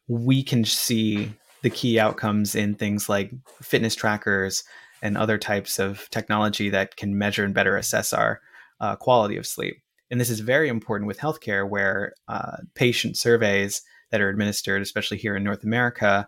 we 0.07 0.43
can 0.43 0.65
see 0.65 1.33
the 1.61 1.69
key 1.69 1.99
outcomes 1.99 2.55
in 2.55 2.75
things 2.75 3.07
like 3.07 3.31
fitness 3.61 3.95
trackers 3.95 4.63
and 5.01 5.17
other 5.17 5.37
types 5.37 5.79
of 5.79 6.09
technology 6.09 6.69
that 6.69 6.95
can 6.95 7.17
measure 7.17 7.43
and 7.43 7.53
better 7.53 7.77
assess 7.77 8.13
our 8.13 8.41
uh, 8.79 8.95
quality 8.95 9.37
of 9.37 9.47
sleep. 9.47 9.77
And 10.11 10.19
this 10.19 10.29
is 10.29 10.41
very 10.41 10.69
important 10.69 11.07
with 11.07 11.19
healthcare, 11.19 11.67
where 11.67 12.13
uh, 12.27 12.57
patient 12.75 13.17
surveys 13.17 13.81
that 14.11 14.21
are 14.21 14.29
administered, 14.29 14.81
especially 14.81 15.17
here 15.17 15.35
in 15.35 15.43
North 15.43 15.63
America, 15.63 16.27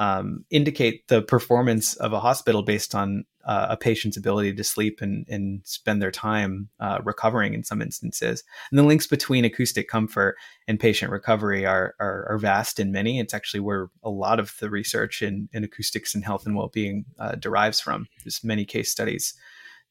um, 0.00 0.46
indicate 0.48 1.06
the 1.08 1.20
performance 1.20 1.94
of 1.96 2.14
a 2.14 2.20
hospital 2.20 2.62
based 2.62 2.94
on 2.94 3.26
uh, 3.44 3.66
a 3.68 3.76
patient's 3.76 4.16
ability 4.16 4.54
to 4.54 4.64
sleep 4.64 5.02
and, 5.02 5.26
and 5.28 5.60
spend 5.64 6.00
their 6.00 6.10
time 6.10 6.70
uh, 6.80 7.00
recovering 7.04 7.52
in 7.52 7.62
some 7.62 7.82
instances. 7.82 8.42
And 8.70 8.78
the 8.78 8.82
links 8.82 9.06
between 9.06 9.44
acoustic 9.44 9.88
comfort 9.88 10.36
and 10.66 10.80
patient 10.80 11.12
recovery 11.12 11.66
are, 11.66 11.94
are, 12.00 12.26
are 12.30 12.38
vast 12.38 12.80
in 12.80 12.92
many. 12.92 13.20
It's 13.20 13.34
actually 13.34 13.60
where 13.60 13.90
a 14.02 14.08
lot 14.08 14.40
of 14.40 14.56
the 14.58 14.70
research 14.70 15.20
in, 15.20 15.50
in 15.52 15.64
acoustics 15.64 16.14
and 16.14 16.24
health 16.24 16.46
and 16.46 16.56
well-being 16.56 17.04
uh, 17.18 17.34
derives 17.34 17.78
from. 17.78 18.08
There's 18.24 18.42
many 18.42 18.64
case 18.64 18.90
studies 18.90 19.34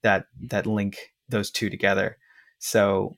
that 0.02 0.26
that 0.48 0.66
link 0.66 1.14
those 1.28 1.52
two 1.52 1.70
together. 1.70 2.18
So 2.58 3.16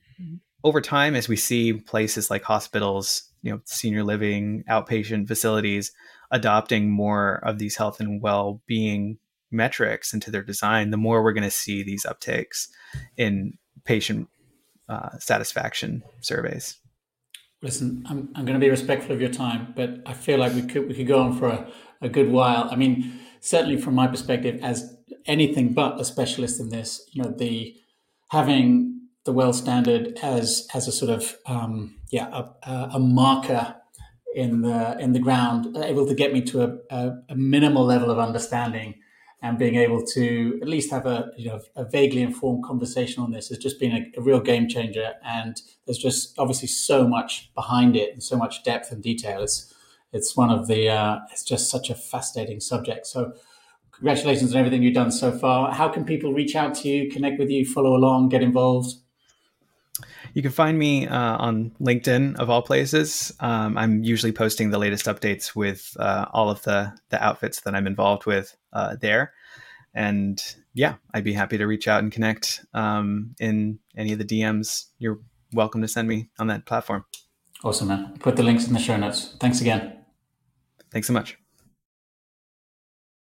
over 0.62 0.82
time, 0.82 1.14
as 1.14 1.26
we 1.26 1.36
see 1.36 1.72
places 1.72 2.30
like 2.30 2.42
hospitals 2.42 3.32
you 3.42 3.50
know 3.50 3.60
senior 3.64 4.04
living 4.04 4.64
outpatient 4.68 5.28
facilities 5.28 5.92
adopting 6.32 6.90
more 6.90 7.40
of 7.44 7.58
these 7.58 7.76
health 7.76 8.00
and 8.00 8.20
well-being 8.20 9.18
metrics 9.50 10.12
into 10.12 10.30
their 10.30 10.42
design 10.42 10.90
the 10.90 10.96
more 10.96 11.22
we're 11.22 11.32
going 11.32 11.42
to 11.44 11.50
see 11.50 11.82
these 11.82 12.04
uptakes 12.04 12.68
in 13.16 13.56
patient 13.84 14.28
uh, 14.88 15.10
satisfaction 15.18 16.02
surveys. 16.20 16.78
Listen 17.60 18.04
I'm, 18.08 18.30
I'm 18.34 18.44
going 18.44 18.58
to 18.58 18.64
be 18.64 18.70
respectful 18.70 19.12
of 19.12 19.20
your 19.20 19.30
time 19.30 19.72
but 19.76 20.00
i 20.06 20.12
feel 20.12 20.38
like 20.38 20.54
we 20.54 20.62
could 20.62 20.88
we 20.88 20.94
could 20.94 21.06
go 21.06 21.22
on 21.22 21.38
for 21.38 21.48
a, 21.48 21.70
a 22.00 22.08
good 22.08 22.30
while. 22.30 22.68
I 22.70 22.76
mean 22.76 23.20
certainly 23.40 23.76
from 23.76 23.94
my 23.94 24.06
perspective 24.06 24.58
as 24.62 24.96
anything 25.26 25.72
but 25.72 26.00
a 26.00 26.04
specialist 26.04 26.58
in 26.60 26.70
this 26.70 27.08
you 27.12 27.22
know 27.22 27.30
the 27.30 27.76
having 28.30 29.02
the 29.24 29.32
well 29.32 29.52
standard 29.52 30.18
as 30.22 30.66
as 30.74 30.88
a 30.88 30.92
sort 30.92 31.10
of 31.10 31.36
um, 31.46 31.94
yeah 32.10 32.44
a, 32.62 32.72
a, 32.94 32.98
marker 32.98 33.76
in 34.34 34.62
the 34.62 34.98
in 34.98 35.12
the 35.12 35.18
ground, 35.18 35.76
able 35.76 36.06
to 36.06 36.14
get 36.14 36.32
me 36.32 36.42
to 36.42 36.62
a, 36.62 36.76
a, 36.90 37.12
a, 37.30 37.36
minimal 37.36 37.84
level 37.84 38.10
of 38.10 38.18
understanding 38.18 38.94
and 39.42 39.58
being 39.58 39.74
able 39.74 40.04
to 40.14 40.58
at 40.62 40.68
least 40.68 40.90
have 40.90 41.04
a 41.06 41.30
you 41.36 41.48
know 41.48 41.60
a 41.76 41.84
vaguely 41.84 42.22
informed 42.22 42.64
conversation 42.64 43.22
on 43.22 43.32
this 43.32 43.48
has 43.48 43.58
just 43.58 43.78
been 43.80 43.92
a, 43.92 44.20
a 44.20 44.22
real 44.22 44.40
game 44.40 44.68
changer. 44.68 45.14
And 45.24 45.60
there's 45.86 45.98
just 45.98 46.38
obviously 46.38 46.68
so 46.68 47.06
much 47.06 47.50
behind 47.54 47.96
it 47.96 48.12
and 48.12 48.22
so 48.22 48.36
much 48.36 48.62
depth 48.64 48.90
and 48.92 49.02
detail. 49.02 49.42
It's 49.42 49.72
it's 50.12 50.36
one 50.36 50.50
of 50.50 50.66
the 50.66 50.88
uh, 50.88 51.18
it's 51.30 51.44
just 51.44 51.70
such 51.70 51.90
a 51.90 51.94
fascinating 51.94 52.60
subject. 52.60 53.06
So 53.06 53.32
congratulations 53.92 54.54
on 54.54 54.58
everything 54.58 54.82
you've 54.82 54.94
done 54.94 55.12
so 55.12 55.32
far. 55.32 55.72
How 55.72 55.88
can 55.88 56.04
people 56.04 56.32
reach 56.32 56.56
out 56.56 56.74
to 56.76 56.88
you, 56.88 57.10
connect 57.10 57.38
with 57.38 57.50
you, 57.50 57.64
follow 57.64 57.94
along, 57.94 58.28
get 58.30 58.42
involved? 58.42 58.94
You 60.34 60.42
can 60.42 60.50
find 60.50 60.78
me 60.78 61.06
uh, 61.06 61.36
on 61.36 61.72
LinkedIn 61.80 62.36
of 62.36 62.48
all 62.48 62.62
places. 62.62 63.32
Um, 63.40 63.76
I'm 63.76 64.02
usually 64.02 64.32
posting 64.32 64.70
the 64.70 64.78
latest 64.78 65.06
updates 65.06 65.54
with 65.54 65.94
uh, 65.98 66.26
all 66.32 66.50
of 66.50 66.62
the 66.62 66.92
the 67.10 67.22
outfits 67.22 67.60
that 67.62 67.74
I'm 67.74 67.86
involved 67.86 68.26
with 68.26 68.56
uh, 68.72 68.96
there. 69.00 69.32
And 69.94 70.42
yeah, 70.72 70.94
I'd 71.12 71.24
be 71.24 71.34
happy 71.34 71.58
to 71.58 71.66
reach 71.66 71.86
out 71.86 72.02
and 72.02 72.10
connect 72.10 72.64
um, 72.72 73.34
in 73.38 73.78
any 73.96 74.12
of 74.12 74.18
the 74.18 74.24
DMs. 74.24 74.86
You're 74.98 75.20
welcome 75.52 75.82
to 75.82 75.88
send 75.88 76.08
me 76.08 76.30
on 76.38 76.46
that 76.46 76.64
platform. 76.64 77.04
Awesome, 77.62 77.88
man. 77.88 78.16
Put 78.18 78.36
the 78.36 78.42
links 78.42 78.66
in 78.66 78.72
the 78.72 78.80
show 78.80 78.96
notes. 78.96 79.36
Thanks 79.38 79.60
again. 79.60 79.98
Thanks 80.90 81.06
so 81.06 81.12
much. 81.12 81.41